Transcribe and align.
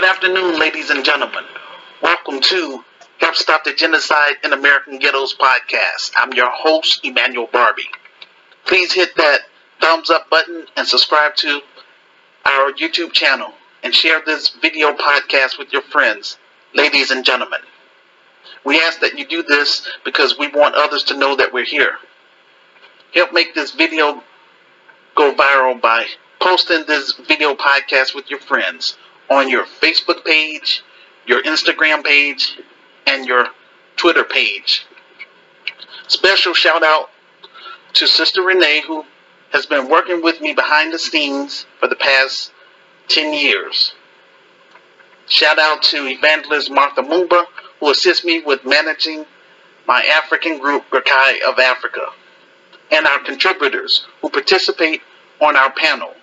Good 0.00 0.08
afternoon, 0.08 0.58
ladies 0.58 0.88
and 0.88 1.04
gentlemen. 1.04 1.44
Welcome 2.00 2.40
to 2.40 2.82
Help 3.18 3.34
Stop 3.34 3.64
the 3.64 3.74
Genocide 3.74 4.36
in 4.42 4.54
American 4.54 4.98
Ghettos 4.98 5.34
podcast. 5.34 6.12
I'm 6.16 6.32
your 6.32 6.50
host, 6.50 7.04
Emmanuel 7.04 7.50
Barbie. 7.52 7.90
Please 8.64 8.94
hit 8.94 9.14
that 9.16 9.40
thumbs 9.78 10.08
up 10.08 10.30
button 10.30 10.64
and 10.74 10.88
subscribe 10.88 11.36
to 11.36 11.60
our 12.46 12.72
YouTube 12.72 13.12
channel 13.12 13.52
and 13.82 13.94
share 13.94 14.22
this 14.24 14.48
video 14.62 14.94
podcast 14.94 15.58
with 15.58 15.70
your 15.70 15.82
friends, 15.82 16.38
ladies 16.74 17.10
and 17.10 17.22
gentlemen. 17.22 17.60
We 18.64 18.80
ask 18.80 19.00
that 19.00 19.18
you 19.18 19.26
do 19.26 19.42
this 19.42 19.86
because 20.06 20.38
we 20.38 20.48
want 20.48 20.76
others 20.76 21.04
to 21.04 21.18
know 21.18 21.36
that 21.36 21.52
we're 21.52 21.66
here. 21.66 21.98
Help 23.12 23.34
make 23.34 23.54
this 23.54 23.72
video 23.72 24.22
go 25.14 25.34
viral 25.34 25.78
by 25.78 26.06
posting 26.40 26.86
this 26.86 27.12
video 27.28 27.54
podcast 27.54 28.14
with 28.14 28.30
your 28.30 28.40
friends 28.40 28.96
on 29.30 29.48
your 29.48 29.64
Facebook 29.64 30.24
page, 30.24 30.82
your 31.26 31.42
Instagram 31.44 32.04
page, 32.04 32.58
and 33.06 33.24
your 33.24 33.46
Twitter 33.96 34.24
page. 34.24 34.84
Special 36.08 36.52
shout 36.52 36.82
out 36.82 37.10
to 37.94 38.06
Sister 38.06 38.42
Renee, 38.42 38.82
who 38.86 39.04
has 39.52 39.66
been 39.66 39.88
working 39.88 40.22
with 40.22 40.40
me 40.40 40.52
behind 40.52 40.92
the 40.92 40.98
scenes 40.98 41.66
for 41.78 41.88
the 41.88 41.96
past 41.96 42.52
10 43.08 43.32
years. 43.32 43.92
Shout 45.28 45.58
out 45.58 45.82
to 45.84 46.06
Evangelist 46.06 46.70
Martha 46.70 47.02
Mumba, 47.02 47.44
who 47.78 47.90
assists 47.90 48.24
me 48.24 48.42
with 48.42 48.64
managing 48.64 49.24
my 49.86 50.02
African 50.02 50.58
group, 50.58 50.84
Grakai 50.90 51.40
of 51.42 51.58
Africa, 51.58 52.06
and 52.90 53.06
our 53.06 53.20
contributors 53.20 54.06
who 54.20 54.28
participate 54.28 55.02
on 55.40 55.56
our 55.56 55.70
panel. 55.72 56.14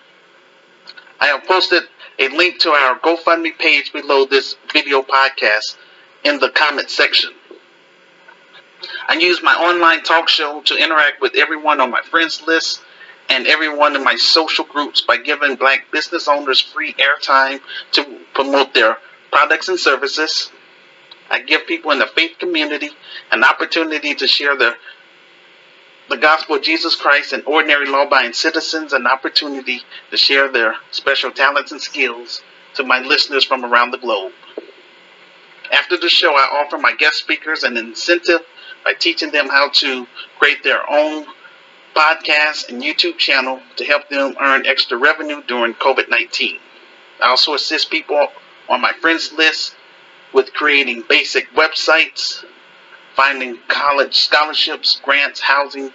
I 1.20 1.26
have 1.28 1.44
posted 1.44 1.82
a 2.18 2.28
link 2.28 2.60
to 2.60 2.70
our 2.70 2.98
GoFundMe 2.98 3.56
page 3.58 3.92
below 3.92 4.24
this 4.24 4.56
video 4.72 5.02
podcast 5.02 5.76
in 6.24 6.38
the 6.38 6.50
comment 6.50 6.90
section. 6.90 7.30
I 9.08 9.14
use 9.14 9.42
my 9.42 9.54
online 9.54 10.02
talk 10.02 10.28
show 10.28 10.60
to 10.62 10.76
interact 10.76 11.20
with 11.20 11.34
everyone 11.36 11.80
on 11.80 11.90
my 11.90 12.02
friends 12.02 12.42
list 12.46 12.82
and 13.28 13.46
everyone 13.46 13.96
in 13.96 14.04
my 14.04 14.16
social 14.16 14.64
groups 14.64 15.00
by 15.00 15.16
giving 15.16 15.56
black 15.56 15.90
business 15.90 16.28
owners 16.28 16.60
free 16.60 16.94
airtime 16.94 17.60
to 17.92 18.20
promote 18.34 18.74
their 18.74 18.98
products 19.30 19.68
and 19.68 19.78
services. 19.78 20.50
I 21.30 21.40
give 21.40 21.66
people 21.66 21.90
in 21.90 21.98
the 21.98 22.06
faith 22.06 22.38
community 22.38 22.90
an 23.30 23.44
opportunity 23.44 24.14
to 24.14 24.26
share 24.26 24.56
their 24.56 24.76
the 26.08 26.16
gospel 26.16 26.56
of 26.56 26.62
Jesus 26.62 26.96
Christ 26.96 27.32
and 27.32 27.44
ordinary 27.46 27.86
law 27.86 28.04
abiding 28.04 28.32
citizens 28.32 28.92
an 28.92 29.06
opportunity 29.06 29.82
to 30.10 30.16
share 30.16 30.50
their 30.50 30.74
special 30.90 31.30
talents 31.30 31.72
and 31.72 31.80
skills 31.80 32.42
to 32.74 32.84
my 32.84 33.00
listeners 33.00 33.44
from 33.44 33.64
around 33.64 33.90
the 33.90 33.98
globe. 33.98 34.32
After 35.70 35.98
the 35.98 36.08
show, 36.08 36.34
I 36.34 36.64
offer 36.64 36.78
my 36.78 36.94
guest 36.94 37.16
speakers 37.16 37.62
an 37.62 37.76
incentive 37.76 38.40
by 38.84 38.94
teaching 38.94 39.30
them 39.30 39.48
how 39.48 39.68
to 39.68 40.06
create 40.38 40.62
their 40.62 40.88
own 40.90 41.26
podcast 41.94 42.68
and 42.70 42.82
YouTube 42.82 43.18
channel 43.18 43.60
to 43.76 43.84
help 43.84 44.08
them 44.08 44.34
earn 44.40 44.66
extra 44.66 44.96
revenue 44.96 45.42
during 45.46 45.74
COVID 45.74 46.08
19. 46.08 46.58
I 47.22 47.28
also 47.28 47.54
assist 47.54 47.90
people 47.90 48.28
on 48.68 48.80
my 48.80 48.92
friends 48.92 49.32
list 49.32 49.74
with 50.32 50.52
creating 50.52 51.04
basic 51.08 51.52
websites, 51.54 52.44
finding 53.18 53.58
college 53.66 54.16
scholarships, 54.16 55.00
grants, 55.02 55.40
housing, 55.40 55.92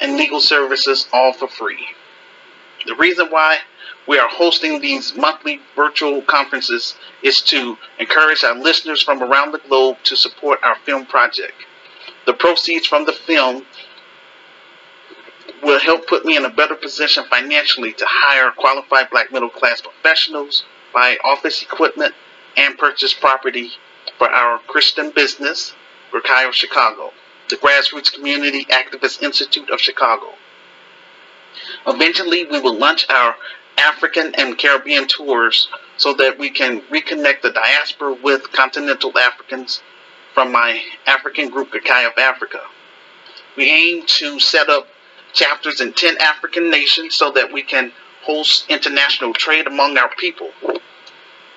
and 0.00 0.16
legal 0.16 0.40
services 0.40 1.08
all 1.12 1.32
for 1.32 1.48
free. 1.48 1.84
The 2.86 2.94
reason 2.94 3.26
why 3.28 3.58
we 4.06 4.20
are 4.20 4.28
hosting 4.28 4.80
these 4.80 5.16
monthly 5.16 5.60
virtual 5.74 6.22
conferences 6.22 6.94
is 7.24 7.42
to 7.42 7.76
encourage 7.98 8.44
our 8.44 8.54
listeners 8.54 9.02
from 9.02 9.20
around 9.20 9.50
the 9.50 9.58
globe 9.58 9.96
to 10.04 10.14
support 10.14 10.60
our 10.62 10.76
film 10.86 11.06
project. 11.06 11.54
The 12.24 12.34
proceeds 12.34 12.86
from 12.86 13.04
the 13.04 13.14
film 13.14 13.66
will 15.64 15.80
help 15.80 16.06
put 16.06 16.24
me 16.24 16.36
in 16.36 16.44
a 16.44 16.50
better 16.50 16.76
position 16.76 17.24
financially 17.28 17.94
to 17.94 18.04
hire 18.08 18.52
qualified 18.52 19.10
black 19.10 19.32
middle 19.32 19.50
class 19.50 19.80
professionals, 19.80 20.62
buy 20.94 21.18
office 21.24 21.62
equipment, 21.62 22.14
and 22.56 22.78
purchase 22.78 23.12
property 23.12 23.72
for 24.18 24.30
our 24.30 24.60
Christian 24.68 25.10
business, 25.10 25.74
Rakayo 26.12 26.52
Chicago, 26.52 27.12
the 27.48 27.56
Grassroots 27.56 28.12
Community 28.12 28.64
Activist 28.66 29.22
Institute 29.22 29.70
of 29.70 29.80
Chicago. 29.80 30.34
Eventually, 31.86 32.46
we 32.46 32.60
will 32.60 32.76
launch 32.76 33.06
our 33.08 33.34
African 33.78 34.34
and 34.34 34.58
Caribbean 34.58 35.06
tours 35.08 35.68
so 35.96 36.14
that 36.14 36.38
we 36.38 36.50
can 36.50 36.80
reconnect 36.82 37.42
the 37.42 37.50
diaspora 37.50 38.14
with 38.22 38.52
continental 38.52 39.16
Africans 39.18 39.82
from 40.34 40.52
my 40.52 40.82
African 41.06 41.48
group, 41.48 41.70
Grakai 41.72 42.06
of 42.06 42.18
Africa. 42.18 42.60
We 43.56 43.70
aim 43.70 44.06
to 44.06 44.38
set 44.38 44.68
up 44.68 44.86
chapters 45.32 45.80
in 45.80 45.92
10 45.92 46.18
African 46.18 46.70
nations 46.70 47.14
so 47.14 47.32
that 47.32 47.52
we 47.52 47.62
can 47.62 47.92
host 48.22 48.66
international 48.68 49.32
trade 49.32 49.66
among 49.66 49.96
our 49.96 50.10
people. 50.16 50.50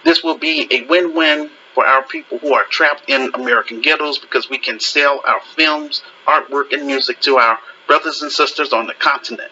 This 0.03 0.24
will 0.24 0.38
be 0.38 0.68
a 0.72 0.86
win 0.86 1.16
win 1.16 1.50
for 1.74 1.86
our 1.86 2.04
people 2.04 2.38
who 2.40 2.54
are 2.54 2.66
trapped 2.66 3.10
in 3.10 3.32
American 3.34 3.82
ghettos 3.82 4.20
because 4.20 4.50
we 4.50 4.58
can 4.58 4.80
sell 4.80 5.22
our 5.26 5.42
films, 5.56 6.04
artwork, 6.28 6.72
and 6.72 6.86
music 6.86 7.20
to 7.22 7.38
our 7.38 7.58
brothers 7.88 8.22
and 8.22 8.32
sisters 8.32 8.74
on 8.74 8.88
the 8.88 8.94
continent. 8.94 9.52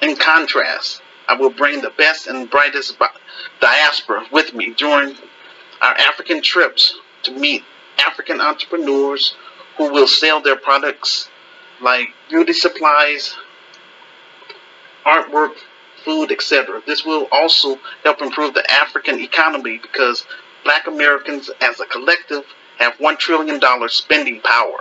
In 0.00 0.16
contrast, 0.16 1.02
I 1.28 1.34
will 1.34 1.50
bring 1.50 1.80
the 1.80 1.90
best 1.90 2.26
and 2.26 2.48
brightest 2.48 2.96
diaspora 3.60 4.26
with 4.30 4.54
me 4.54 4.74
during 4.74 5.16
our 5.80 5.94
African 5.94 6.42
trips 6.42 6.96
to 7.24 7.32
meet 7.32 7.64
African 7.98 8.40
entrepreneurs 8.40 9.34
who 9.76 9.92
will 9.92 10.06
sell 10.06 10.40
their 10.40 10.56
products 10.56 11.28
like 11.80 12.08
beauty 12.28 12.52
supplies, 12.52 13.36
artwork, 15.04 15.54
food, 16.04 16.30
etc. 16.30 16.82
This 16.86 17.04
will 17.04 17.28
also 17.32 17.78
help 18.04 18.22
improve 18.22 18.54
the 18.54 18.70
African 18.70 19.20
economy 19.20 19.78
because 19.78 20.24
black 20.66 20.88
Americans 20.88 21.48
as 21.60 21.78
a 21.78 21.86
collective 21.86 22.44
have 22.78 22.94
$1 22.94 23.18
trillion 23.20 23.60
spending 23.88 24.40
power. 24.40 24.80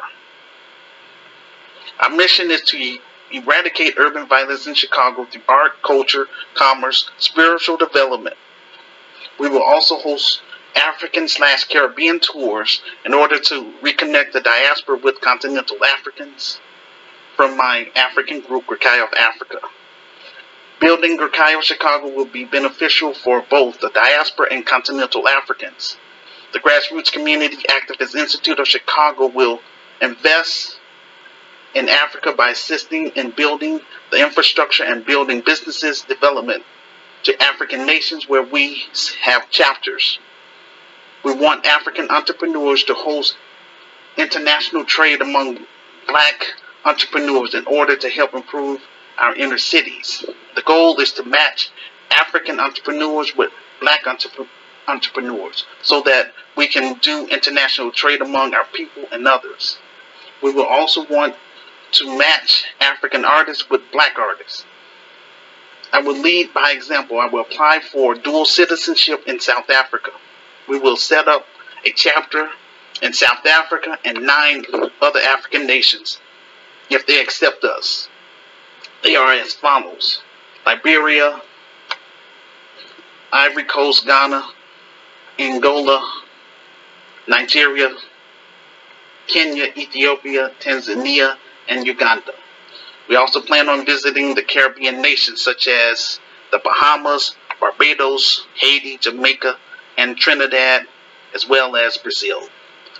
Our 1.99 2.09
mission 2.09 2.49
is 2.49 2.61
to 2.61 2.97
eradicate 3.31 3.93
urban 3.97 4.27
violence 4.27 4.65
in 4.65 4.73
Chicago 4.73 5.25
through 5.25 5.43
art, 5.47 5.83
culture, 5.83 6.25
commerce, 6.55 7.07
spiritual 7.19 7.77
development. 7.77 8.35
We 9.39 9.47
will 9.47 9.61
also 9.61 9.97
host 9.97 10.41
African 10.75 11.27
slash 11.27 11.65
Caribbean 11.65 12.19
tours 12.19 12.81
in 13.05 13.13
order 13.13 13.39
to 13.39 13.71
reconnect 13.83 14.31
the 14.31 14.41
diaspora 14.41 14.97
with 14.97 15.21
continental 15.21 15.77
Africans 15.85 16.59
from 17.35 17.55
my 17.55 17.91
African 17.95 18.39
group, 18.39 18.65
Grakai 18.65 19.03
of 19.03 19.13
Africa. 19.13 19.59
Building 20.79 21.17
Grakai 21.17 21.61
Chicago 21.61 22.09
will 22.09 22.25
be 22.25 22.43
beneficial 22.43 23.13
for 23.13 23.41
both 23.49 23.79
the 23.79 23.89
diaspora 23.89 24.47
and 24.51 24.65
continental 24.65 25.27
Africans. 25.27 25.97
The 26.51 26.59
Grassroots 26.59 27.11
Community 27.11 27.57
Activist 27.69 28.15
Institute 28.15 28.59
of 28.59 28.67
Chicago 28.67 29.27
will 29.27 29.61
invest 30.01 30.79
in 31.73 31.87
Africa 31.89 32.33
by 32.33 32.49
assisting 32.49 33.07
in 33.15 33.31
building 33.31 33.79
the 34.11 34.21
infrastructure 34.21 34.83
and 34.83 35.05
building 35.05 35.41
businesses 35.41 36.01
development 36.01 36.63
to 37.23 37.41
African 37.41 37.85
nations 37.85 38.27
where 38.27 38.43
we 38.43 38.83
have 39.21 39.49
chapters. 39.49 40.19
We 41.23 41.33
want 41.33 41.65
African 41.65 42.09
entrepreneurs 42.11 42.83
to 42.85 42.93
host 42.93 43.35
international 44.17 44.85
trade 44.85 45.21
among 45.21 45.59
black 46.07 46.53
entrepreneurs 46.85 47.55
in 47.55 47.65
order 47.65 47.95
to 47.95 48.09
help 48.09 48.33
improve 48.33 48.81
our 49.17 49.35
inner 49.35 49.57
cities. 49.57 50.23
The 50.55 50.61
goal 50.61 50.99
is 51.01 51.11
to 51.13 51.23
match 51.23 51.69
African 52.17 52.59
entrepreneurs 52.59 53.35
with 53.35 53.51
black 53.81 54.05
entrepreneurs 54.87 55.65
so 55.81 56.01
that 56.03 56.31
we 56.55 56.67
can 56.67 56.97
do 56.99 57.27
international 57.27 57.91
trade 57.91 58.21
among 58.21 58.53
our 58.53 58.65
people 58.73 59.03
and 59.11 59.27
others. 59.27 59.77
We 60.41 60.53
will 60.53 60.65
also 60.65 61.05
want 61.07 61.35
to 61.93 62.17
match 62.17 62.65
African 62.79 63.25
artists 63.25 63.69
with 63.69 63.81
black 63.91 64.17
artists. 64.17 64.65
I 65.91 66.01
will 66.01 66.17
lead 66.17 66.53
by 66.53 66.71
example. 66.71 67.19
I 67.19 67.27
will 67.27 67.41
apply 67.41 67.79
for 67.79 68.15
dual 68.15 68.45
citizenship 68.45 69.23
in 69.27 69.39
South 69.39 69.69
Africa. 69.69 70.11
We 70.67 70.79
will 70.79 70.97
set 70.97 71.27
up 71.27 71.45
a 71.85 71.91
chapter 71.91 72.49
in 73.01 73.13
South 73.13 73.45
Africa 73.45 73.97
and 74.03 74.25
nine 74.25 74.65
other 75.01 75.19
African 75.19 75.67
nations 75.67 76.19
if 76.89 77.05
they 77.05 77.19
accept 77.19 77.63
us. 77.63 78.09
They 79.03 79.15
are 79.15 79.33
as 79.33 79.53
follows 79.53 80.21
Liberia, 80.65 81.41
Ivory 83.31 83.65
Coast, 83.65 84.05
Ghana, 84.05 84.43
Angola, 85.37 86.21
Nigeria, 87.27 87.95
Kenya, 89.27 89.65
Ethiopia, 89.77 90.51
Tanzania, 90.59 91.37
and 91.67 91.85
Uganda. 91.85 92.33
We 93.07 93.15
also 93.15 93.41
plan 93.41 93.69
on 93.69 93.85
visiting 93.85 94.33
the 94.33 94.41
Caribbean 94.41 95.01
nations 95.01 95.41
such 95.41 95.67
as 95.67 96.19
the 96.51 96.59
Bahamas, 96.59 97.35
Barbados, 97.59 98.47
Haiti, 98.55 98.97
Jamaica, 98.97 99.57
and 99.97 100.17
Trinidad, 100.17 100.87
as 101.33 101.47
well 101.47 101.75
as 101.75 101.97
Brazil. 101.97 102.41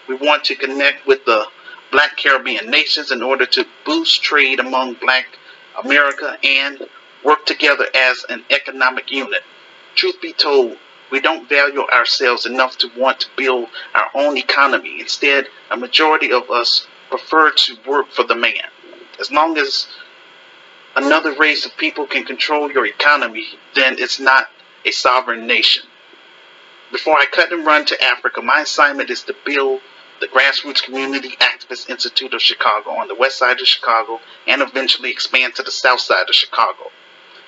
We 0.08 0.16
want 0.16 0.44
to 0.46 0.56
connect 0.56 1.08
with 1.08 1.26
the 1.26 1.46
black 1.92 2.18
Caribbean 2.18 2.70
nations 2.70 3.12
in 3.12 3.24
order 3.24 3.46
to 3.48 3.66
boost 3.86 4.22
trade 4.22 4.60
among 4.60 4.96
black 4.96 5.26
America 5.84 6.38
and 6.44 6.88
work 7.26 7.46
together 7.46 7.86
as 7.94 8.24
an 8.30 8.46
economic 8.50 9.12
unit. 9.12 9.42
Truth 9.96 10.22
be 10.22 10.32
told, 10.32 10.78
we 11.12 11.20
don't 11.20 11.50
value 11.50 11.82
ourselves 11.82 12.46
enough 12.46 12.78
to 12.80 12.90
want 12.98 13.20
to 13.22 13.28
build 13.36 13.68
our 13.94 14.10
own 14.14 14.38
economy. 14.38 15.00
Instead, 15.00 15.48
a 15.72 15.78
majority 15.78 16.32
of 16.32 16.50
us 16.50 16.88
prefer 17.10 17.52
to 17.52 17.78
work 17.88 18.12
for 18.12 18.24
the 18.24 18.36
man. 18.36 18.70
As 19.20 19.32
long 19.32 19.58
as 19.58 19.88
another 20.96 21.34
race 21.34 21.66
of 21.66 21.76
people 21.78 22.06
can 22.06 22.26
control 22.26 22.72
your 22.72 22.86
economy, 22.86 23.46
then 23.74 23.96
it's 23.98 24.20
not 24.20 24.48
a 24.86 24.92
sovereign 24.92 25.48
nation. 25.48 25.84
Before 26.92 27.18
I 27.18 27.26
cut 27.26 27.52
and 27.52 27.66
run 27.66 27.86
to 27.86 28.04
Africa, 28.04 28.42
my 28.42 28.62
assignment 28.62 29.10
is 29.10 29.24
to 29.24 29.36
build 29.46 29.82
the 30.22 30.28
Grassroots 30.28 30.84
Community 30.84 31.36
Activist 31.38 31.90
Institute 31.90 32.34
of 32.34 32.42
Chicago 32.42 32.92
on 32.92 33.08
the 33.08 33.16
west 33.16 33.38
side 33.38 33.60
of 33.60 33.68
Chicago 33.68 34.20
and 34.48 34.62
eventually 34.62 35.12
expand 35.12 35.56
to 35.56 35.64
the 35.64 35.72
south 35.72 36.00
side 36.00 36.30
of 36.30 36.36
Chicago. 36.36 36.92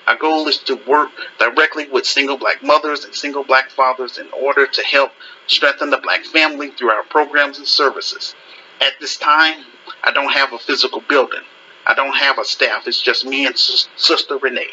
Our 0.08 0.16
goal 0.16 0.48
is 0.48 0.56
to 0.60 0.74
work 0.88 1.10
directly 1.38 1.86
with 1.86 2.06
single 2.06 2.38
black 2.38 2.62
mothers 2.62 3.04
and 3.04 3.14
single 3.14 3.44
black 3.44 3.68
fathers 3.68 4.16
in 4.16 4.26
order 4.32 4.66
to 4.66 4.82
help 4.82 5.12
strengthen 5.46 5.90
the 5.90 5.98
black 5.98 6.24
family 6.24 6.70
through 6.70 6.90
our 6.90 7.04
programs 7.04 7.58
and 7.58 7.66
services. 7.68 8.34
At 8.80 8.94
this 9.00 9.18
time, 9.18 9.66
I 10.02 10.10
don't 10.12 10.32
have 10.32 10.54
a 10.54 10.58
physical 10.58 11.02
building. 11.06 11.42
I 11.86 11.92
don't 11.92 12.16
have 12.16 12.38
a 12.38 12.44
staff. 12.44 12.88
It's 12.88 13.02
just 13.02 13.26
me 13.26 13.46
and 13.46 13.56
Sister 13.58 14.38
Renee. 14.38 14.72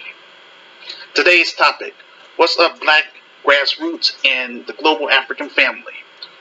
Today's 1.13 1.53
topic 1.53 1.93
What's 2.37 2.57
up, 2.57 2.79
Black 2.79 3.03
Grassroots 3.45 4.13
and 4.25 4.65
the 4.67 4.73
Global 4.73 5.09
African 5.09 5.49
Family? 5.49 5.93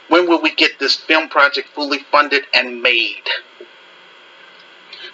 When 0.09 0.29
will 0.29 0.41
we 0.41 0.55
get 0.55 0.79
this 0.79 0.97
film 0.97 1.29
project 1.29 1.69
fully 1.69 1.99
funded 1.99 2.47
and 2.53 2.83
made? 2.83 3.23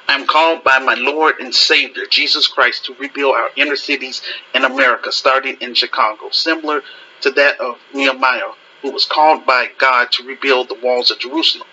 I 0.09 0.15
am 0.15 0.27
called 0.27 0.65
by 0.65 0.79
my 0.79 0.95
Lord 0.95 1.41
and 1.41 1.55
Savior, 1.55 2.05
Jesus 2.07 2.49
Christ, 2.49 2.87
to 2.87 2.95
rebuild 2.95 3.35
our 3.37 3.51
inner 3.57 3.77
cities 3.77 4.23
in 4.55 4.65
America, 4.65 5.13
starting 5.13 5.57
in 5.61 5.75
Chicago, 5.75 6.31
similar 6.31 6.83
to 7.23 7.31
that 7.33 7.61
of 7.61 7.79
Nehemiah, 7.95 8.53
who 8.83 8.91
was 8.91 9.05
called 9.05 9.47
by 9.47 9.69
God 9.79 10.11
to 10.13 10.25
rebuild 10.25 10.69
the 10.69 10.75
walls 10.83 11.11
of 11.11 11.19
Jerusalem. 11.19 11.69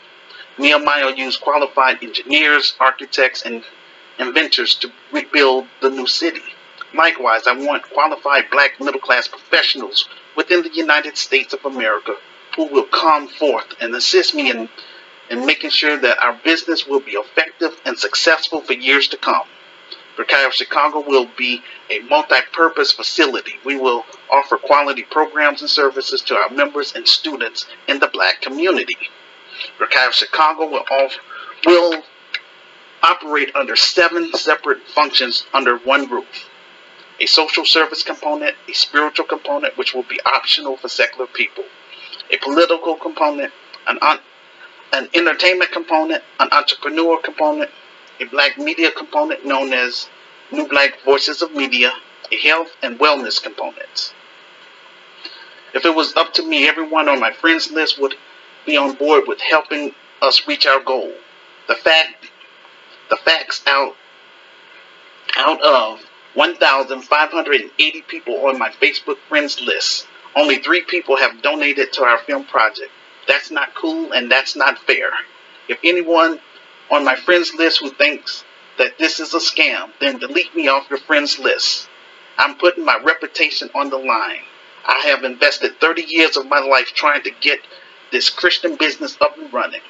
Nehemiah 0.58 1.16
used 1.16 1.42
qualified 1.42 2.04
engineers, 2.04 2.76
architects, 2.80 3.44
and 3.44 3.64
inventors 4.20 4.76
to 4.76 4.92
rebuild 5.12 5.68
the 5.82 5.90
new 5.90 6.08
city. 6.08 6.42
Likewise, 6.94 7.48
I 7.48 7.54
want 7.54 7.90
qualified 7.90 8.50
black 8.50 8.80
middle 8.80 9.00
class 9.02 9.28
professionals 9.28 10.08
within 10.36 10.64
the 10.64 10.74
United 10.74 11.18
States 11.18 11.54
of 11.54 11.66
America 11.66 12.16
who 12.56 12.66
will 12.66 12.86
come 12.86 13.28
forth 13.28 13.68
and 13.80 13.94
assist 13.94 14.34
me 14.34 14.50
in, 14.50 14.68
in 15.30 15.46
making 15.46 15.70
sure 15.70 15.98
that 15.98 16.18
our 16.20 16.40
business 16.44 16.88
will 16.88 17.00
be 17.00 17.12
effective 17.12 17.80
and 17.86 17.98
successful 17.98 18.62
for 18.62 18.74
years 18.74 19.08
to 19.10 19.18
come. 19.18 19.46
Berkay 20.18 20.52
Chicago 20.52 21.04
will 21.08 21.28
be 21.38 21.62
a 21.92 22.00
multi-purpose 22.00 22.92
facility. 22.92 23.54
We 23.64 23.76
will 23.78 24.04
offer 24.32 24.58
quality 24.58 25.04
programs 25.04 25.62
and 25.62 25.70
services 25.70 26.22
to 26.24 26.36
our 26.36 26.50
members 26.50 26.94
and 26.96 27.08
students 27.08 27.66
in 27.88 28.00
the 28.00 28.08
black 28.08 28.42
community. 28.42 28.98
Berkay 29.80 30.12
Chicago 30.12 30.70
will, 30.70 30.86
will 31.66 32.04
operate 33.04 33.56
under 33.56 33.76
seven 33.76 34.34
separate 34.34 34.88
functions 34.88 35.46
under 35.54 35.78
one 35.78 36.10
roof. 36.10 36.50
A 37.20 37.26
social 37.26 37.66
service 37.66 38.04
component, 38.04 38.56
a 38.68 38.74
spiritual 38.74 39.26
component, 39.26 39.78
which 39.78 39.94
will 39.94 40.04
be 40.04 40.20
optional 40.26 40.78
for 40.78 40.88
secular 40.88 41.28
people, 41.28 41.64
a 42.32 42.38
political 42.38 42.96
component, 42.96 43.52
an, 43.88 44.00
an 44.94 45.10
entertainment 45.14 45.72
component, 45.72 46.24
an 46.40 46.50
entrepreneur 46.52 47.22
component, 47.22 47.72
a 48.20 48.26
black 48.26 48.58
media 48.58 48.92
component 48.92 49.46
known 49.46 49.74
as 49.74 50.10
New 50.52 50.68
Black 50.68 51.02
Voices 51.04 51.42
of 51.42 51.54
Media, 51.54 51.92
a 52.32 52.38
health 52.38 52.72
and 52.82 53.00
wellness 53.00 53.42
component. 53.42 54.14
If 55.74 55.86
it 55.86 55.94
was 55.94 56.16
up 56.16 56.34
to 56.36 56.48
me, 56.48 56.68
everyone 56.68 57.10
on 57.10 57.20
my 57.20 57.32
friends 57.32 57.72
list 57.72 58.00
would 58.00 58.16
be 58.66 58.78
on 58.78 58.96
board 58.96 59.26
with 59.28 59.40
helping 59.42 59.94
us 60.22 60.48
reach 60.48 60.66
our 60.66 60.80
goal. 60.82 61.14
The 61.68 61.76
fact, 61.76 62.32
the 63.10 63.18
facts 63.18 63.62
out, 63.68 63.96
out 65.38 65.62
of 65.62 66.02
1,580 66.34 68.02
people 68.04 68.48
on 68.48 68.58
my 68.58 68.70
Facebook 68.70 69.18
friends 69.28 69.60
list. 69.60 70.08
Only 70.36 70.60
three 70.60 70.82
people 70.82 71.18
have 71.18 71.42
donated 71.42 71.94
to 71.94 72.04
our 72.04 72.20
film 72.20 72.46
project. 72.46 72.92
That's 73.28 73.52
not 73.52 73.76
cool 73.76 74.14
and 74.14 74.32
that's 74.32 74.56
not 74.56 74.80
fair. 74.80 75.12
If 75.68 75.80
anyone 75.84 76.40
on 76.90 77.04
my 77.04 77.16
friends 77.16 77.54
list 77.54 77.80
who 77.80 77.90
thinks 77.90 78.44
that 78.78 78.98
this 78.98 79.20
is 79.20 79.34
a 79.34 79.40
scam, 79.40 79.92
then 80.00 80.20
delete 80.20 80.56
me 80.56 80.68
off 80.68 80.90
your 80.90 81.00
friends 81.00 81.40
list. 81.40 81.90
I'm 82.38 82.56
putting 82.56 82.86
my 82.86 83.00
reputation 83.04 83.70
on 83.76 83.90
the 83.90 83.98
line. 83.98 84.44
I 84.86 85.08
have 85.08 85.24
invested 85.24 85.80
30 85.82 86.04
years 86.08 86.38
of 86.38 86.48
my 86.48 86.60
life 86.60 86.94
trying 86.94 87.24
to 87.24 87.32
get 87.32 87.60
this 88.12 88.30
Christian 88.30 88.76
business 88.76 89.18
up 89.20 89.38
and 89.38 89.52
running. 89.52 89.82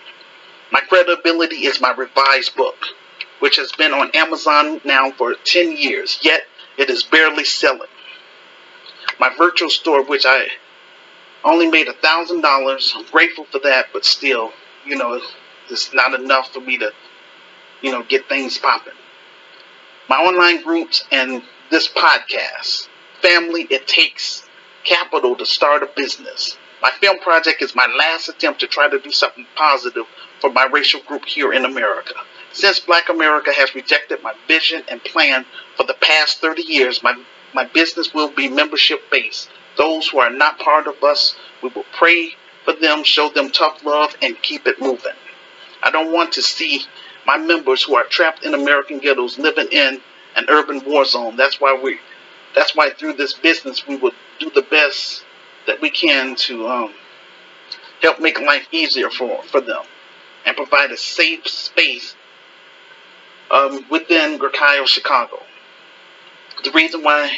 My 0.72 0.80
credibility 0.82 1.66
is 1.66 1.80
my 1.80 1.92
revised 1.92 2.56
book, 2.56 2.78
which 3.40 3.58
has 3.58 3.72
been 3.74 3.94
on 3.94 4.12
Amazon 4.16 4.82
now 4.84 5.12
for 5.12 5.36
10 5.36 5.78
years, 5.78 6.20
yet 6.24 6.42
it 6.78 6.90
is 6.90 7.04
barely 7.04 7.44
selling. 7.44 7.90
My 9.20 9.30
virtual 9.38 9.70
store, 9.70 10.04
which 10.04 10.26
I 10.26 10.48
only 11.44 11.70
made 11.70 11.88
a 11.88 11.94
thousand 11.94 12.42
dollars, 12.42 12.94
I'm 12.96 13.06
grateful 13.06 13.46
for 13.46 13.60
that, 13.60 13.88
but 13.94 14.06
still, 14.06 14.52
you 14.86 14.98
know, 14.98 15.22
it's 15.70 15.94
not 15.94 16.14
enough 16.20 16.54
for 16.54 16.62
me 16.62 16.78
to, 16.78 16.92
you 17.82 17.92
know, 17.92 18.04
get 18.04 18.28
things 18.28 18.58
popping. 18.58 18.94
My 20.10 20.18
online 20.18 20.64
groups 20.64 21.04
and 21.12 21.44
this 21.70 21.88
podcast, 21.88 22.88
family, 23.22 23.68
it 23.70 23.88
takes 23.88 24.48
capital 24.84 25.36
to 25.36 25.46
start 25.46 25.84
a 25.84 25.90
business. 25.96 26.58
My 26.82 26.92
film 26.92 27.20
project 27.20 27.62
is 27.62 27.76
my 27.76 27.88
last 27.98 28.30
attempt 28.30 28.62
to 28.62 28.68
try 28.68 28.90
to 28.90 29.00
do 29.00 29.12
something 29.12 29.46
positive 29.56 30.06
for 30.40 30.52
my 30.52 30.66
racial 30.66 31.02
group 31.02 31.26
here 31.26 31.52
in 31.52 31.66
America. 31.66 32.14
Since 32.54 32.80
Black 32.80 33.10
America 33.10 33.52
has 33.52 33.76
rejected 33.76 34.24
my 34.24 34.34
vision 34.48 34.84
and 34.88 35.04
plan 35.04 35.46
for 35.76 35.86
the 35.86 35.96
past 35.96 36.40
30 36.40 36.64
years, 36.64 37.04
my, 37.04 37.22
my 37.54 37.66
business 37.66 38.14
will 38.14 38.32
be 38.32 38.48
membership 38.48 39.02
based. 39.12 39.50
Those 39.78 40.08
who 40.08 40.20
are 40.20 40.30
not 40.30 40.60
part 40.60 40.88
of 40.88 41.04
us, 41.04 41.36
we 41.62 41.70
will 41.70 41.86
pray 41.94 42.32
for 42.66 42.74
them, 42.74 43.04
show 43.04 43.30
them 43.30 43.52
tough 43.52 43.84
love, 43.86 44.16
and 44.22 44.42
keep 44.42 44.68
it 44.68 44.82
moving. 44.82 45.14
I 45.84 45.92
don't 45.92 46.12
want 46.12 46.34
to 46.34 46.42
see 46.42 46.82
my 47.26 47.38
members 47.38 47.84
who 47.84 47.96
are 47.96 48.06
trapped 48.06 48.44
in 48.44 48.54
American 48.54 49.00
ghettos 49.00 49.38
living 49.38 49.68
in 49.72 50.02
an 50.36 50.46
urban 50.50 50.84
war 50.86 51.06
zone. 51.06 51.36
That's 51.36 51.60
why 51.62 51.80
we 51.82 52.00
that's 52.56 52.76
why 52.76 52.90
through 52.90 53.14
this 53.14 53.34
business 53.34 53.88
we 53.88 53.98
will 53.98 54.14
do 54.40 54.50
the 54.50 54.64
best 54.64 55.24
that 55.68 55.82
we 55.82 55.90
can 55.92 56.36
to 56.36 56.68
um, 56.68 56.94
help 58.02 58.20
make 58.20 58.40
life 58.40 58.68
easier 58.72 59.10
for, 59.10 59.44
for 59.44 59.62
them 59.62 59.84
and 60.46 60.56
provide 60.56 60.92
a 60.92 60.98
safe 60.98 61.48
space 61.48 62.16
um, 63.52 63.86
within 63.90 64.40
Gracayo, 64.40 64.88
Chicago. 64.88 65.42
The 66.64 66.72
reason 66.72 67.04
why 67.04 67.38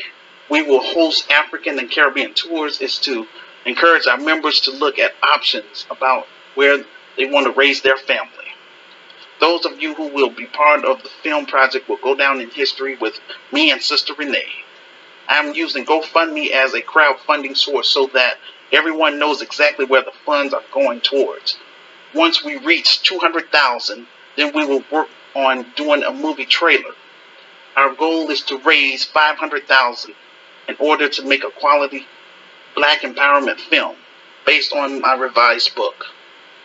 we 0.50 0.62
will 0.63 0.82
host 0.82 1.29
African 1.32 1.79
and 1.79 1.91
Caribbean 1.91 2.34
tours 2.34 2.82
is 2.82 2.98
to 3.00 3.27
encourage 3.65 4.08
our 4.08 4.18
members 4.18 4.62
to 4.62 4.72
look 4.72 4.98
at 4.98 5.13
options 5.22 5.86
about 5.91 6.25
where 6.56 6.84
they 7.18 7.25
want 7.25 7.46
to 7.46 7.51
raise 7.51 7.82
their 7.82 7.98
family. 7.98 8.46
Those 9.39 9.65
of 9.65 9.82
you 9.82 9.94
who 9.94 10.08
will 10.10 10.29
be 10.29 10.46
part 10.46 10.84
of 10.84 11.03
the 11.03 11.10
film 11.24 11.46
project 11.46 11.88
will 11.88 11.98
go 11.98 12.15
down 12.15 12.41
in 12.41 12.50
history 12.50 12.98
with 12.98 13.20
me 13.51 13.72
and 13.72 13.82
Sister 13.82 14.13
Renee. 14.13 14.51
I'm 15.27 15.53
using 15.53 15.86
GoFundMe 15.86 16.51
as 16.51 16.74
a 16.74 16.82
crowdfunding 16.82 17.56
source 17.56 17.88
so 17.88 18.08
that 18.13 18.38
everyone 18.72 19.20
knows 19.20 19.41
exactly 19.41 19.86
where 19.86 20.03
the 20.03 20.12
funds 20.25 20.53
are 20.53 20.63
going 20.74 21.01
towards. 21.01 21.58
Once 22.15 22.44
we 22.44 22.58
reach 22.58 23.03
200,000, 23.03 24.08
then 24.36 24.51
we 24.56 24.65
will 24.65 24.84
work 24.91 25.08
on 25.36 25.65
doing 25.75 26.03
a 26.03 26.12
movie 26.12 26.46
trailer. 26.46 26.96
Our 27.77 27.94
goal 27.94 28.29
is 28.32 28.41
to 28.44 28.58
raise 28.58 29.06
500,000 29.06 30.15
in 30.69 30.75
order 30.77 31.09
to 31.09 31.27
make 31.27 31.43
a 31.43 31.49
quality 31.49 32.05
black 32.75 33.01
empowerment 33.01 33.59
film 33.59 33.95
based 34.45 34.71
on 34.71 35.01
my 35.01 35.15
revised 35.15 35.75
book. 35.75 36.05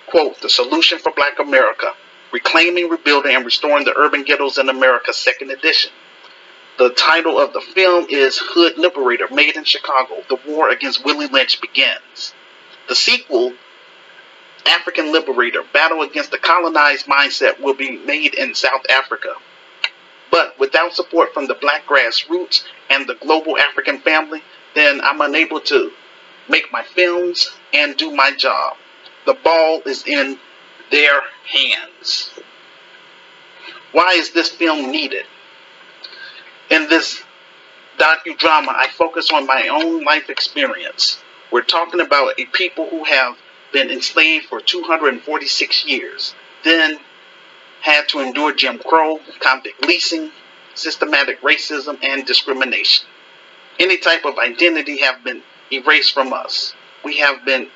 Quote, 0.07 0.41
The 0.43 0.51
Solution 0.51 0.99
for 0.99 1.11
Black 1.11 1.39
America, 1.39 1.95
Reclaiming, 2.31 2.91
Rebuilding, 2.91 3.35
and 3.35 3.45
Restoring 3.45 3.85
the 3.85 3.97
Urban 3.97 4.23
Ghettos 4.23 4.59
in 4.59 4.69
America, 4.69 5.15
second 5.15 5.51
edition. 5.51 5.91
The 6.77 6.91
title 6.91 7.41
of 7.41 7.53
the 7.53 7.61
film 7.61 8.07
is 8.11 8.39
Hood 8.39 8.77
Liberator, 8.77 9.29
made 9.31 9.57
in 9.57 9.65
Chicago. 9.65 10.23
The 10.29 10.39
war 10.47 10.69
against 10.69 11.05
Willie 11.05 11.29
Lynch 11.29 11.61
begins. 11.61 12.35
The 12.89 12.95
sequel, 12.95 13.55
African 14.67 15.13
Liberator, 15.13 15.63
Battle 15.73 16.03
Against 16.03 16.31
the 16.31 16.39
Colonized 16.39 17.07
Mindset, 17.07 17.61
will 17.61 17.75
be 17.75 17.97
made 17.99 18.35
in 18.35 18.55
South 18.55 18.85
Africa. 18.91 19.35
But 20.35 20.59
without 20.59 20.93
support 20.95 21.33
from 21.33 21.47
the 21.47 21.55
black 21.55 21.87
grassroots 21.87 22.65
and 22.91 23.07
the 23.07 23.15
global 23.15 23.57
African 23.57 24.01
family, 24.01 24.43
then 24.75 25.01
I'm 25.01 25.21
unable 25.21 25.61
to 25.61 25.93
make 26.49 26.73
my 26.73 26.83
films 26.83 27.53
and 27.73 27.97
do 27.97 28.11
my 28.11 28.33
job. 28.33 28.77
The 29.27 29.35
ball 29.35 29.83
is 29.87 30.05
in 30.05 30.41
their 30.91 31.23
hands. 31.47 32.33
Why 33.93 34.15
is 34.15 34.33
this 34.33 34.51
film 34.51 34.91
needed? 34.91 35.25
In 36.69 36.89
this 36.89 37.23
docudrama, 37.97 38.75
I 38.75 38.89
focus 38.89 39.31
on 39.31 39.47
my 39.47 39.69
own 39.69 40.03
life 40.03 40.31
experience. 40.31 41.23
We're 41.53 41.63
talking 41.63 42.01
about 42.01 42.41
a 42.41 42.47
people 42.47 42.89
who 42.91 43.05
have 43.05 43.37
been 43.73 43.89
enslaved 43.89 44.47
for 44.47 44.61
246 44.61 45.85
years, 45.85 46.35
then 46.65 46.99
had 47.85 48.09
to 48.09 48.21
endure 48.21 48.55
Jim 48.55 48.79
Crow, 48.79 49.21
convict 49.41 49.85
leasing, 49.87 50.31
systematic 50.75 51.43
racism, 51.43 52.03
and 52.03 52.25
discrimination. 52.25 53.07
Any 53.79 53.99
type 53.99 54.25
of 54.25 54.39
identity 54.39 55.01
have 55.01 55.23
been 55.23 55.43
erased 55.71 56.15
from 56.15 56.33
us. 56.33 56.73
We 57.05 57.19
have 57.19 57.45
been 57.45 57.69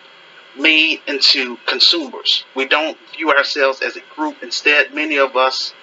made 0.59 1.03
into 1.07 1.59
consumers. 1.67 2.45
We 2.57 2.65
don't 2.65 2.97
view 3.15 3.31
ourselves 3.31 3.83
as 3.83 3.97
a 3.97 4.01
group. 4.17 4.43
Instead, 4.43 4.95
many 4.95 5.19
of 5.19 5.37
us 5.37 5.75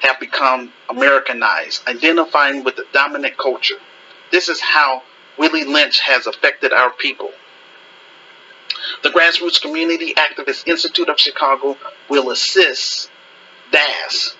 have 0.00 0.20
become 0.20 0.70
Americanized, 0.90 1.88
identifying 1.88 2.64
with 2.64 2.76
the 2.76 2.84
dominant 2.92 3.38
culture. 3.38 3.78
This 4.30 4.50
is 4.50 4.60
how 4.60 5.02
Willie 5.38 5.64
Lynch 5.64 6.00
has 6.00 6.26
affected 6.26 6.74
our 6.74 6.90
people. 6.90 7.30
The 9.02 9.08
Grassroots 9.08 9.62
Community 9.62 10.12
Activist 10.12 10.68
Institute 10.68 11.08
of 11.08 11.18
Chicago 11.18 11.78
will 12.10 12.30
assist 12.30 13.10
DAS, 13.72 14.36